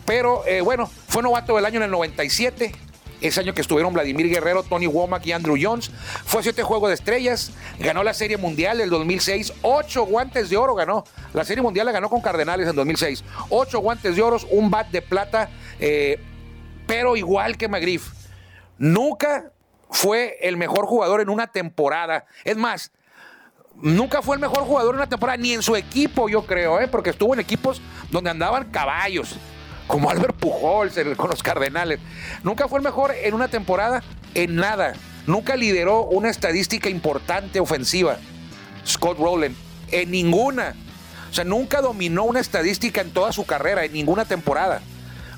Pero 0.06 0.46
eh, 0.46 0.60
bueno, 0.60 0.92
fue 1.08 1.24
novato 1.24 1.56
del 1.56 1.66
año 1.66 1.78
en 1.78 1.84
el 1.84 1.92
97 1.92 2.74
ese 3.22 3.40
año 3.40 3.54
que 3.54 3.62
estuvieron 3.62 3.94
Vladimir 3.94 4.30
Guerrero, 4.30 4.64
Tony 4.64 4.88
Womack 4.88 5.26
y 5.26 5.32
Andrew 5.32 5.58
Jones. 5.60 5.92
Fue 6.26 6.44
siete 6.44 6.64
juegos 6.64 6.90
de 6.90 6.96
estrellas, 6.96 7.52
ganó 7.80 8.04
la 8.04 8.14
Serie 8.14 8.38
Mundial 8.38 8.78
del 8.78 8.90
2006, 8.90 9.54
ocho 9.62 10.06
guantes 10.06 10.50
de 10.50 10.58
oro 10.58 10.76
ganó. 10.76 11.04
La 11.34 11.44
Serie 11.44 11.62
Mundial 11.62 11.86
la 11.86 11.92
ganó 11.92 12.10
con 12.10 12.22
Cardenales 12.22 12.68
en 12.68 12.76
2006. 12.76 13.24
Ocho 13.50 13.80
guantes 13.80 14.16
de 14.16 14.22
oro, 14.22 14.38
un 14.52 14.70
bat 14.70 14.90
de 14.90 15.02
plata, 15.02 15.50
eh, 15.80 16.20
pero 16.86 17.16
igual 17.16 17.58
que 17.58 17.68
McGriff. 17.68 18.12
Nunca 18.78 19.52
fue 19.90 20.38
el 20.42 20.58
mejor 20.58 20.86
jugador 20.86 21.22
en 21.22 21.30
una 21.30 21.48
temporada. 21.48 22.26
Es 22.44 22.58
más, 22.58 22.92
nunca 23.76 24.22
fue 24.22 24.36
el 24.36 24.42
mejor 24.42 24.64
jugador 24.64 24.96
en 24.96 25.00
una 25.00 25.10
temporada, 25.10 25.38
ni 25.38 25.54
en 25.54 25.64
su 25.64 25.76
equipo, 25.76 26.30
yo 26.30 26.46
creo, 26.46 26.80
¿eh? 26.80 26.88
porque 26.88 27.10
estuvo 27.10 27.34
en 27.34 27.40
equipos 27.40 27.82
donde 28.12 28.30
andaban 28.30 28.70
caballos 28.72 29.38
como 29.88 30.10
Albert 30.10 30.36
Pujols 30.36 30.95
con 31.15 31.30
los 31.30 31.41
Cardenales. 31.41 32.00
Nunca 32.43 32.67
fue 32.67 32.80
el 32.80 32.84
mejor 32.84 33.13
en 33.23 33.34
una 33.34 33.47
temporada 33.47 34.04
en 34.34 34.56
nada. 34.56 34.93
Nunca 35.26 35.56
lideró 35.56 36.04
una 36.04 36.30
estadística 36.30 36.89
importante 36.89 37.60
ofensiva. 37.60 38.17
Scott 38.86 39.17
Rowland, 39.17 39.56
en 39.91 40.12
ninguna. 40.12 40.76
O 41.30 41.34
sea, 41.34 41.43
nunca 41.43 41.82
dominó 41.82 42.23
una 42.23 42.39
estadística 42.39 43.02
en 43.02 43.12
toda 43.12 43.32
su 43.34 43.45
carrera, 43.45 43.84
en 43.84 43.93
ninguna 43.93 44.26
temporada. 44.26 44.82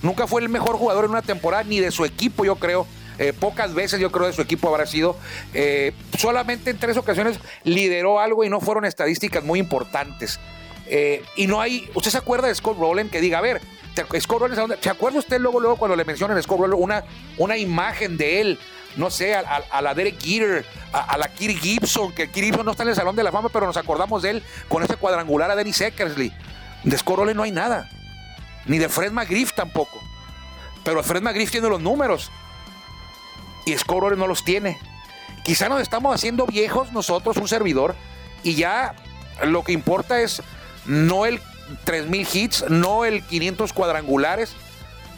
Nunca 0.02 0.28
fue 0.28 0.42
el 0.42 0.50
mejor 0.50 0.78
jugador 0.78 1.06
en 1.06 1.12
una 1.12 1.22
temporada, 1.22 1.64
ni 1.64 1.80
de 1.80 1.92
su 1.92 2.06
equipo, 2.06 2.46
yo 2.46 2.56
creo. 2.56 2.88
Eh, 3.18 3.34
pocas 3.34 3.74
veces 3.74 4.00
yo 4.00 4.12
creo 4.12 4.28
de 4.28 4.34
su 4.34 4.42
equipo 4.42 4.70
habrá 4.70 4.86
sido. 4.86 5.18
Eh, 5.54 5.94
solamente 6.18 6.70
en 6.70 6.78
tres 6.78 6.96
ocasiones 6.96 7.40
lideró 7.64 8.20
algo 8.20 8.46
y 8.46 8.50
no 8.50 8.62
fueron 8.62 8.86
estadísticas 8.86 9.44
muy 9.44 9.60
importantes. 9.60 10.40
Eh, 10.86 11.24
y 11.36 11.48
no 11.48 11.60
hay. 11.60 11.90
¿Usted 11.96 12.12
se 12.12 12.18
acuerda 12.18 12.48
de 12.48 12.56
Scott 12.56 12.78
Rowland 12.80 13.12
que 13.12 13.20
diga, 13.20 13.40
a 13.40 13.42
ver, 13.42 13.62
¿Se 14.82 14.90
acuerda 14.90 15.20
usted 15.20 15.40
luego, 15.40 15.60
luego 15.60 15.78
cuando 15.78 15.96
le 15.96 16.06
mencionan 16.06 16.42
Scott 16.42 16.60
una, 16.74 17.04
una 17.38 17.58
imagen 17.58 18.18
de 18.18 18.42
él? 18.42 18.60
No 18.96 19.12
sé, 19.12 19.36
a, 19.36 19.82
la 19.82 19.94
Derek 19.94 20.20
Jeter, 20.20 20.66
a, 20.92 21.18
la 21.18 21.28
Kiri 21.32 21.56
Gibson, 21.56 22.12
que 22.14 22.30
Kiri 22.30 22.48
Gibson 22.48 22.66
no 22.66 22.72
está 22.72 22.84
en 22.84 22.90
el 22.90 22.96
Salón 22.96 23.16
de 23.16 23.24
la 23.24 23.32
Fama, 23.32 23.50
pero 23.50 23.66
nos 23.66 23.78
acordamos 23.78 24.24
de 24.24 24.32
él 24.32 24.44
con 24.68 24.84
ese 24.84 24.96
cuadrangular 24.96 25.52
a 25.52 25.56
Dennis 25.56 25.80
Eckersley. 25.82 26.34
De 26.84 26.98
Scott 26.98 27.20
no 27.34 27.44
hay 27.44 27.52
nada. 27.52 27.90
Ni 28.66 28.78
de 28.78 28.90
Fred 28.90 29.12
McGriff 29.12 29.54
tampoco. 29.54 30.02
Pero 30.84 31.04
Fred 31.04 31.22
McGriff 31.22 31.52
tiene 31.52 31.70
los 31.70 31.82
números. 31.82 32.32
Y 33.66 33.78
Scott 33.78 34.16
no 34.16 34.28
los 34.28 34.44
tiene. 34.44 34.80
Quizá 35.44 35.70
nos 35.70 35.82
estamos 35.82 36.14
haciendo 36.14 36.46
viejos 36.46 36.92
nosotros, 36.92 37.38
un 37.38 37.48
servidor, 37.48 37.96
y 38.44 38.56
ya 38.56 38.96
lo 39.44 39.64
que 39.64 39.72
importa 39.72 40.22
es 40.22 40.42
no 40.86 41.26
el 41.26 41.42
3.000 41.86 42.28
hits, 42.34 42.66
no 42.70 43.06
el 43.06 43.24
500 43.24 43.74
cuadrangulares, 43.74 44.54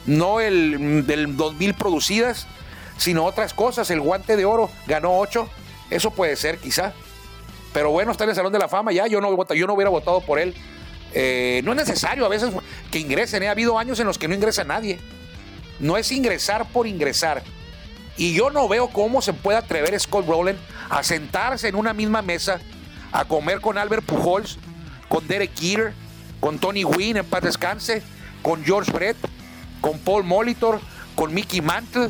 no 0.06 0.40
el 0.40 1.06
del 1.06 1.38
2.000 1.38 1.76
producidas, 1.76 2.48
sino 2.98 3.26
otras 3.26 3.54
cosas. 3.54 3.90
El 3.90 4.02
guante 4.02 4.36
de 4.36 4.46
oro 4.46 4.70
ganó 4.88 5.18
8, 5.18 5.48
eso 5.90 6.12
puede 6.12 6.36
ser 6.36 6.58
quizá. 6.58 6.94
Pero 7.74 7.92
bueno, 7.92 8.12
está 8.12 8.26
en 8.26 8.32
el 8.32 8.36
Salón 8.36 8.54
de 8.54 8.60
la 8.60 8.68
Fama 8.68 8.92
ya, 8.92 9.08
yo 9.08 9.22
no, 9.22 9.46
yo 9.54 9.68
no 9.68 9.74
hubiera 9.74 9.90
votado 9.90 10.22
por 10.22 10.40
él. 10.40 10.56
Eh, 11.14 11.62
no 11.64 11.72
es 11.72 11.78
necesario 11.78 12.26
a 12.26 12.30
veces 12.30 12.54
que 12.90 13.00
ingresen, 13.00 13.44
¿eh? 13.44 13.48
ha 13.48 13.52
habido 13.52 13.78
años 13.78 14.00
en 14.00 14.08
los 14.08 14.18
que 14.18 14.28
no 14.28 14.36
ingresa 14.36 14.64
nadie. 14.64 15.00
No 15.80 15.98
es 15.98 16.12
ingresar 16.12 16.70
por 16.70 16.88
ingresar. 16.88 17.44
Y 18.18 18.34
yo 18.34 18.50
no 18.50 18.68
veo 18.68 18.90
cómo 18.90 19.22
se 19.22 19.34
puede 19.34 19.58
atrever 19.58 19.98
Scott 20.00 20.28
Rowland 20.28 20.60
a 20.90 21.04
sentarse 21.04 21.70
en 21.70 21.76
una 21.76 21.94
misma 21.94 22.22
mesa 22.22 22.60
a 23.12 23.26
comer 23.26 23.62
con 23.62 23.78
Albert 23.78 24.06
Pujols, 24.06 24.58
con 25.08 25.28
Derek 25.28 25.52
Jeter, 25.58 25.94
con 26.42 26.60
Tony 26.60 26.84
Wynn 26.84 27.18
en 27.18 27.26
paz 27.26 27.44
descanse, 27.44 28.04
con 28.42 28.66
George 28.66 28.92
Brett, 28.92 29.16
con 29.80 30.00
Paul 30.00 30.26
Molitor, 30.26 30.82
con 31.16 31.34
Mickey 31.34 31.62
Mantle, 31.62 32.10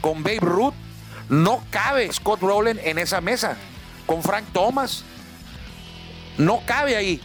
con 0.00 0.22
Babe 0.22 0.40
Ruth. 0.40 0.74
No 1.30 1.64
cabe 1.70 2.12
Scott 2.12 2.40
Rowland 2.42 2.78
en 2.84 2.98
esa 2.98 3.20
mesa. 3.22 3.56
Con 4.06 4.22
Frank 4.22 4.44
Thomas. 4.52 5.02
No 6.36 6.60
cabe 6.66 6.94
ahí. 6.94 7.20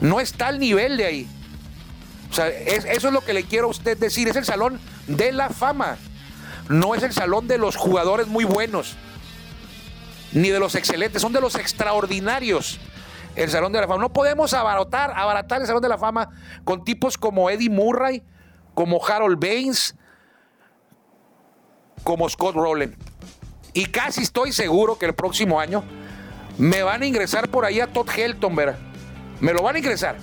No 0.00 0.20
está 0.20 0.48
al 0.48 0.58
nivel 0.58 0.96
de 0.96 1.06
ahí. 1.06 1.28
O 2.30 2.34
sea, 2.34 2.48
eso 2.48 3.08
es 3.08 3.12
lo 3.12 3.20
que 3.20 3.32
le 3.32 3.44
quiero 3.44 3.68
a 3.68 3.70
usted 3.70 3.96
decir. 3.96 4.26
Es 4.26 4.34
el 4.34 4.44
salón 4.44 4.80
de 5.06 5.30
la 5.30 5.50
fama. 5.50 5.96
No 6.68 6.96
es 6.96 7.04
el 7.04 7.12
salón 7.12 7.46
de 7.46 7.58
los 7.58 7.76
jugadores 7.76 8.26
muy 8.26 8.44
buenos. 8.44 8.96
Ni 10.32 10.48
de 10.48 10.58
los 10.58 10.74
excelentes. 10.74 11.22
Son 11.22 11.32
de 11.32 11.40
los 11.40 11.54
extraordinarios 11.54 12.80
el 13.36 13.50
Salón 13.50 13.72
de 13.72 13.80
la 13.80 13.86
Fama. 13.86 14.00
No 14.00 14.12
podemos 14.12 14.52
abaratar, 14.54 15.12
abaratar 15.16 15.60
el 15.60 15.66
Salón 15.66 15.82
de 15.82 15.88
la 15.88 15.98
Fama 15.98 16.30
con 16.64 16.84
tipos 16.84 17.16
como 17.16 17.50
Eddie 17.50 17.70
Murray, 17.70 18.22
como 18.74 19.04
Harold 19.04 19.38
Baines, 19.38 19.94
como 22.02 22.28
Scott 22.28 22.54
Rowland. 22.54 22.94
Y 23.72 23.86
casi 23.86 24.22
estoy 24.22 24.52
seguro 24.52 24.98
que 24.98 25.06
el 25.06 25.14
próximo 25.14 25.60
año 25.60 25.84
me 26.58 26.82
van 26.82 27.02
a 27.02 27.06
ingresar 27.06 27.48
por 27.48 27.64
ahí 27.64 27.80
a 27.80 27.86
Todd 27.86 28.08
Helton, 28.10 28.54
¿verdad? 28.56 28.76
Me 29.40 29.52
lo 29.52 29.62
van 29.62 29.76
a 29.76 29.78
ingresar. 29.78 30.16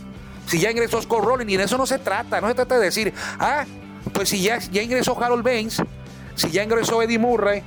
Si 0.48 0.60
ya 0.60 0.72
ingresó 0.72 1.02
Scott 1.02 1.24
Rowland, 1.24 1.50
y 1.50 1.56
en 1.56 1.62
eso 1.62 1.78
no 1.78 1.86
se 1.86 2.00
trata, 2.00 2.40
no 2.40 2.48
se 2.48 2.56
trata 2.56 2.78
de 2.78 2.86
decir, 2.86 3.14
ah, 3.40 3.66
pues 4.14 4.30
si 4.30 4.42
ya, 4.42 4.60
ya 4.60 4.82
ingresó 4.82 5.22
Harold 5.22 5.44
Baines, 5.44 5.82
si 6.36 6.52
ya 6.52 6.64
ingresó 6.64 7.02
Eddie 7.02 7.20
Murray, 7.20 7.64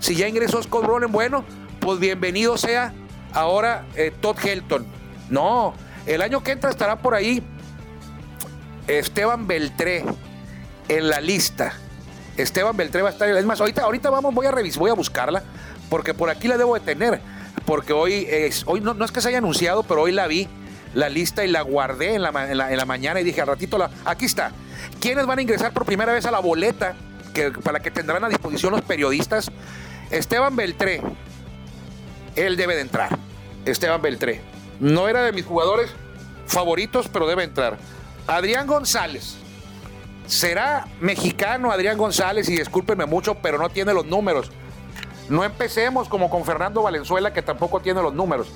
si 0.00 0.14
ya 0.14 0.28
ingresó 0.28 0.62
Scott 0.62 0.84
Rowland, 0.84 1.12
bueno, 1.12 1.44
pues 1.80 1.98
bienvenido 1.98 2.58
sea 2.58 2.92
ahora 3.32 3.86
eh, 3.94 4.12
Todd 4.20 4.36
Helton. 4.44 4.86
No, 5.28 5.74
el 6.06 6.22
año 6.22 6.42
que 6.42 6.52
entra 6.52 6.70
estará 6.70 6.96
por 6.96 7.14
ahí 7.14 7.42
Esteban 8.88 9.46
Beltré 9.46 10.04
en 10.88 11.08
la 11.08 11.20
lista. 11.20 11.72
Esteban 12.36 12.76
Beltré 12.76 13.02
va 13.02 13.10
a 13.10 13.12
estar 13.12 13.28
en 13.28 13.34
la 13.34 13.42
más. 13.42 13.60
Ahorita, 13.60 13.82
ahorita 13.82 14.10
vamos, 14.10 14.34
voy 14.34 14.46
a 14.46 14.50
revisar, 14.50 14.80
voy 14.80 14.90
a 14.90 14.94
buscarla, 14.94 15.42
porque 15.88 16.14
por 16.14 16.30
aquí 16.30 16.48
la 16.48 16.56
debo 16.56 16.74
de 16.74 16.80
tener. 16.80 17.20
Porque 17.64 17.92
hoy, 17.92 18.26
es, 18.28 18.64
hoy 18.66 18.80
no, 18.80 19.04
es 19.04 19.12
que 19.12 19.20
se 19.20 19.28
haya 19.28 19.38
anunciado, 19.38 19.82
pero 19.82 20.02
hoy 20.02 20.12
la 20.12 20.26
vi, 20.26 20.48
la 20.94 21.08
lista, 21.08 21.44
y 21.44 21.48
la 21.48 21.62
guardé 21.62 22.14
en 22.14 22.22
la, 22.22 22.50
en 22.50 22.76
la, 22.76 22.84
mañana 22.84 23.20
y 23.20 23.24
dije 23.24 23.40
al 23.40 23.46
ratito, 23.46 23.78
la, 23.78 23.90
aquí 24.04 24.24
está. 24.24 24.52
¿Quiénes 25.00 25.26
van 25.26 25.38
a 25.38 25.42
ingresar 25.42 25.72
por 25.72 25.84
primera 25.84 26.12
vez 26.12 26.26
a 26.26 26.30
la 26.30 26.40
boleta 26.40 26.94
que, 27.34 27.50
para 27.50 27.78
la 27.78 27.80
que 27.80 27.90
tendrán 27.90 28.24
a 28.24 28.28
disposición 28.28 28.72
los 28.72 28.82
periodistas? 28.82 29.50
Esteban 30.10 30.56
Beltré, 30.56 31.02
él 32.36 32.56
debe 32.56 32.74
de 32.74 32.82
entrar. 32.82 33.18
Esteban 33.64 34.02
Beltré. 34.02 34.40
No 34.78 35.08
era 35.08 35.22
de 35.22 35.32
mis 35.32 35.44
jugadores 35.44 35.90
favoritos, 36.46 37.08
pero 37.08 37.26
debe 37.26 37.44
entrar. 37.44 37.78
Adrián 38.26 38.66
González. 38.66 39.36
Será 40.26 40.86
mexicano 41.00 41.72
Adrián 41.72 41.98
González 41.98 42.48
y 42.48 42.56
discúlpenme 42.56 43.04
mucho, 43.04 43.34
pero 43.36 43.58
no 43.58 43.68
tiene 43.68 43.92
los 43.92 44.06
números. 44.06 44.50
No 45.28 45.44
empecemos 45.44 46.08
como 46.08 46.30
con 46.30 46.44
Fernando 46.44 46.82
Valenzuela, 46.82 47.32
que 47.32 47.42
tampoco 47.42 47.80
tiene 47.80 48.02
los 48.02 48.14
números. 48.14 48.48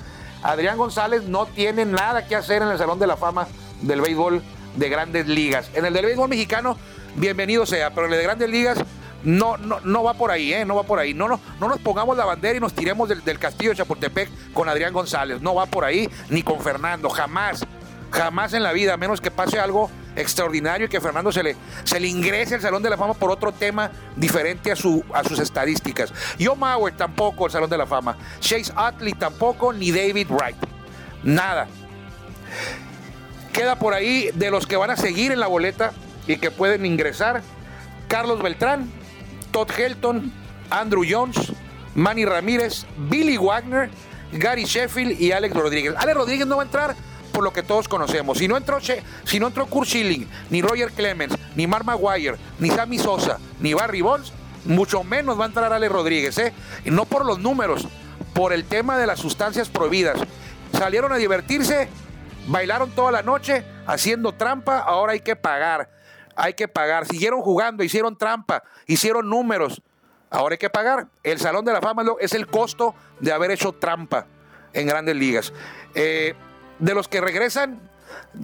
Adrián 0.42 0.76
González 0.76 1.22
no 1.24 1.46
tiene 1.46 1.84
nada 1.84 2.26
que 2.26 2.36
hacer 2.36 2.62
en 2.62 2.68
el 2.68 2.78
Salón 2.78 2.98
de 2.98 3.06
la 3.06 3.16
Fama 3.16 3.48
del 3.80 4.00
béisbol 4.00 4.42
de 4.76 4.88
grandes 4.88 5.26
ligas. 5.26 5.70
En 5.74 5.84
el 5.84 5.92
del 5.92 6.06
béisbol 6.06 6.28
mexicano, 6.28 6.76
bienvenido 7.16 7.66
sea, 7.66 7.90
pero 7.90 8.06
en 8.06 8.12
el 8.12 8.18
de 8.18 8.24
grandes 8.24 8.50
ligas 8.50 8.78
no, 9.24 9.56
no, 9.56 9.80
no 9.80 10.02
va 10.02 10.14
por 10.14 10.30
ahí, 10.30 10.52
¿eh? 10.52 10.64
No 10.64 10.76
va 10.76 10.82
por 10.82 10.98
ahí. 10.98 11.14
No, 11.14 11.28
no, 11.28 11.40
no 11.60 11.68
nos 11.68 11.80
pongamos 11.80 12.16
la 12.16 12.24
bandera 12.24 12.56
y 12.56 12.60
nos 12.60 12.74
tiremos 12.74 13.08
del, 13.08 13.38
castillo 13.38 13.70
de 13.70 13.76
Chapultepec 13.76 14.52
con 14.52 14.68
Adrián 14.68 14.92
González. 14.92 15.40
No 15.40 15.54
va 15.54 15.66
por 15.66 15.84
ahí, 15.84 16.08
ni 16.28 16.42
con 16.42 16.60
Fernando, 16.60 17.08
jamás. 17.08 17.66
Jamás 18.10 18.52
en 18.52 18.62
la 18.62 18.72
vida, 18.72 18.94
a 18.94 18.96
menos 18.96 19.20
que 19.20 19.30
pase 19.30 19.58
algo 19.58 19.90
extraordinario 20.14 20.86
y 20.86 20.88
que 20.88 21.00
Fernando 21.00 21.32
se 21.32 21.42
le, 21.42 21.56
se 21.82 21.98
le 21.98 22.06
ingrese 22.06 22.54
al 22.54 22.60
Salón 22.60 22.82
de 22.82 22.90
la 22.90 22.96
Fama 22.96 23.14
por 23.14 23.30
otro 23.30 23.50
tema 23.50 23.90
diferente 24.14 24.70
a, 24.70 24.76
su, 24.76 25.02
a 25.12 25.24
sus 25.24 25.40
estadísticas. 25.40 26.12
Joe 26.38 26.54
Mauer 26.54 26.94
tampoco 26.94 27.46
al 27.46 27.50
Salón 27.50 27.70
de 27.70 27.78
la 27.78 27.86
Fama. 27.86 28.16
Chase 28.40 28.72
Utley 28.72 29.14
tampoco, 29.14 29.72
ni 29.72 29.90
David 29.90 30.28
Wright. 30.30 30.56
Nada. 31.24 31.66
Queda 33.52 33.78
por 33.78 33.94
ahí 33.94 34.30
de 34.34 34.50
los 34.50 34.66
que 34.66 34.76
van 34.76 34.90
a 34.90 34.96
seguir 34.96 35.32
en 35.32 35.40
la 35.40 35.46
boleta 35.46 35.92
y 36.26 36.36
que 36.36 36.50
pueden 36.50 36.86
ingresar. 36.86 37.42
Carlos 38.06 38.42
Beltrán, 38.42 38.92
Todd 39.54 39.70
Helton, 39.70 40.32
Andrew 40.68 41.04
Jones, 41.08 41.52
Manny 41.94 42.24
Ramírez, 42.24 42.86
Billy 43.08 43.36
Wagner, 43.36 43.88
Gary 44.32 44.64
Sheffield 44.64 45.20
y 45.20 45.30
Alex 45.30 45.54
Rodríguez. 45.54 45.94
Alex 45.96 46.16
Rodríguez 46.16 46.44
no 46.48 46.56
va 46.56 46.62
a 46.62 46.66
entrar 46.66 46.96
por 47.30 47.44
lo 47.44 47.52
que 47.52 47.62
todos 47.62 47.86
conocemos. 47.86 48.38
Si 48.38 48.48
no 48.48 48.56
entró, 48.56 48.78
si 48.80 49.38
no 49.38 49.52
Kurt 49.52 49.86
Schilling, 49.86 50.28
ni 50.50 50.60
Roger 50.60 50.90
Clemens, 50.90 51.36
ni 51.54 51.68
Mark 51.68 51.84
Maguire, 51.84 52.36
ni 52.58 52.68
Sammy 52.68 52.98
Sosa, 52.98 53.38
ni 53.60 53.74
Barry 53.74 54.00
Bonds, 54.00 54.32
mucho 54.64 55.04
menos 55.04 55.38
va 55.38 55.44
a 55.44 55.46
entrar 55.46 55.72
Alex 55.72 55.92
Rodríguez. 55.92 56.36
¿eh? 56.38 56.52
No 56.86 57.04
por 57.04 57.24
los 57.24 57.38
números, 57.38 57.86
por 58.32 58.52
el 58.52 58.64
tema 58.64 58.98
de 58.98 59.06
las 59.06 59.20
sustancias 59.20 59.68
prohibidas. 59.68 60.18
Salieron 60.72 61.12
a 61.12 61.16
divertirse, 61.16 61.88
bailaron 62.48 62.90
toda 62.90 63.12
la 63.12 63.22
noche 63.22 63.64
haciendo 63.86 64.32
trampa, 64.32 64.80
ahora 64.80 65.12
hay 65.12 65.20
que 65.20 65.36
pagar. 65.36 65.90
Hay 66.36 66.54
que 66.54 66.68
pagar. 66.68 67.06
Siguieron 67.06 67.40
jugando, 67.40 67.82
hicieron 67.82 68.16
trampa, 68.16 68.62
hicieron 68.86 69.28
números. 69.28 69.82
Ahora 70.30 70.54
hay 70.54 70.58
que 70.58 70.70
pagar. 70.70 71.08
El 71.22 71.38
Salón 71.38 71.64
de 71.64 71.72
la 71.72 71.80
Fama 71.80 72.04
es 72.20 72.32
el 72.32 72.46
costo 72.46 72.94
de 73.20 73.32
haber 73.32 73.50
hecho 73.50 73.72
trampa 73.72 74.26
en 74.72 74.86
grandes 74.86 75.16
ligas. 75.16 75.52
Eh, 75.94 76.34
de 76.78 76.94
los 76.94 77.08
que 77.08 77.20
regresan, 77.20 77.80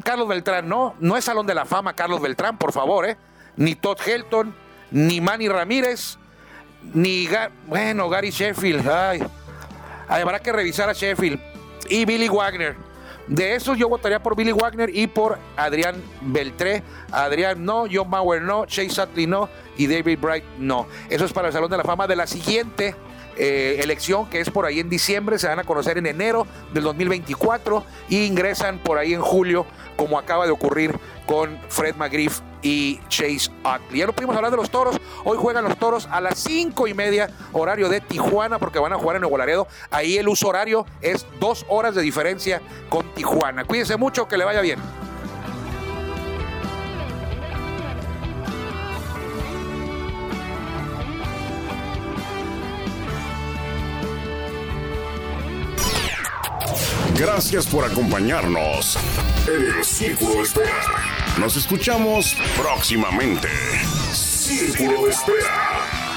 Carlos 0.04 0.28
Beltrán, 0.28 0.68
no, 0.68 0.94
no 1.00 1.16
es 1.16 1.24
Salón 1.24 1.46
de 1.46 1.54
la 1.54 1.64
Fama 1.64 1.94
Carlos 1.94 2.20
Beltrán, 2.20 2.58
por 2.58 2.72
favor, 2.72 3.06
¿eh? 3.08 3.16
Ni 3.56 3.74
Todd 3.74 3.98
Helton, 4.06 4.54
ni 4.92 5.20
Manny 5.20 5.48
Ramírez, 5.48 6.16
ni, 6.94 7.28
bueno, 7.66 8.08
Gary 8.08 8.30
Sheffield, 8.30 8.88
ay, 8.88 9.22
habrá 10.08 10.38
que 10.38 10.52
revisar 10.52 10.88
a 10.88 10.92
Sheffield 10.92 11.40
y 11.88 12.04
Billy 12.04 12.28
Wagner. 12.28 12.89
De 13.30 13.54
esos 13.54 13.78
yo 13.78 13.88
votaría 13.88 14.20
por 14.20 14.34
Billy 14.34 14.50
Wagner 14.50 14.90
y 14.92 15.06
por 15.06 15.38
Adrián 15.56 16.02
Beltré. 16.20 16.82
Adrián 17.12 17.64
no, 17.64 17.84
John 17.90 18.10
Bauer 18.10 18.42
no, 18.42 18.66
Chase 18.66 19.00
Utley 19.00 19.28
no 19.28 19.48
y 19.76 19.86
David 19.86 20.18
Bright 20.20 20.44
no. 20.58 20.88
Eso 21.08 21.26
es 21.26 21.32
para 21.32 21.46
el 21.46 21.54
Salón 21.54 21.70
de 21.70 21.76
la 21.76 21.84
Fama 21.84 22.08
de 22.08 22.16
la 22.16 22.26
siguiente 22.26 22.96
eh, 23.42 23.80
elección 23.82 24.28
que 24.28 24.38
es 24.38 24.50
por 24.50 24.66
ahí 24.66 24.80
en 24.80 24.90
diciembre, 24.90 25.38
se 25.38 25.48
van 25.48 25.58
a 25.58 25.64
conocer 25.64 25.96
en 25.96 26.04
enero 26.04 26.46
del 26.74 26.84
2024 26.84 27.82
y 28.10 28.26
ingresan 28.26 28.78
por 28.80 28.98
ahí 28.98 29.14
en 29.14 29.22
julio, 29.22 29.64
como 29.96 30.18
acaba 30.18 30.44
de 30.44 30.52
ocurrir 30.52 30.94
con 31.24 31.58
Fred 31.70 31.96
McGriff 31.96 32.40
y 32.60 33.00
Chase 33.08 33.50
Utley. 33.60 34.00
Ya 34.00 34.06
lo 34.06 34.12
pudimos 34.12 34.36
hablar 34.36 34.50
de 34.50 34.58
los 34.58 34.68
toros. 34.68 35.00
Hoy 35.24 35.38
juegan 35.38 35.64
los 35.64 35.78
toros 35.78 36.06
a 36.10 36.20
las 36.20 36.38
cinco 36.38 36.86
y 36.86 36.92
media, 36.92 37.30
horario 37.54 37.88
de 37.88 38.02
Tijuana, 38.02 38.58
porque 38.58 38.78
van 38.78 38.92
a 38.92 38.98
jugar 38.98 39.16
en 39.16 39.22
Nuevo 39.22 39.38
Laredo. 39.38 39.66
Ahí 39.90 40.18
el 40.18 40.28
uso 40.28 40.48
horario 40.48 40.84
es 41.00 41.24
dos 41.38 41.64
horas 41.68 41.94
de 41.94 42.02
diferencia 42.02 42.60
con 42.90 43.06
Tijuana. 43.14 43.64
Cuídense 43.64 43.96
mucho, 43.96 44.28
que 44.28 44.36
le 44.36 44.44
vaya 44.44 44.60
bien. 44.60 44.78
Gracias 57.20 57.66
por 57.66 57.84
acompañarnos 57.84 58.98
en 59.46 59.76
el 59.76 59.84
Círculo 59.84 60.36
de 60.36 60.40
Espera. 60.40 61.36
Nos 61.38 61.54
escuchamos 61.54 62.34
próximamente. 62.56 63.46
Círculo 64.10 65.04
de 65.04 65.10
Espera. 65.10 66.09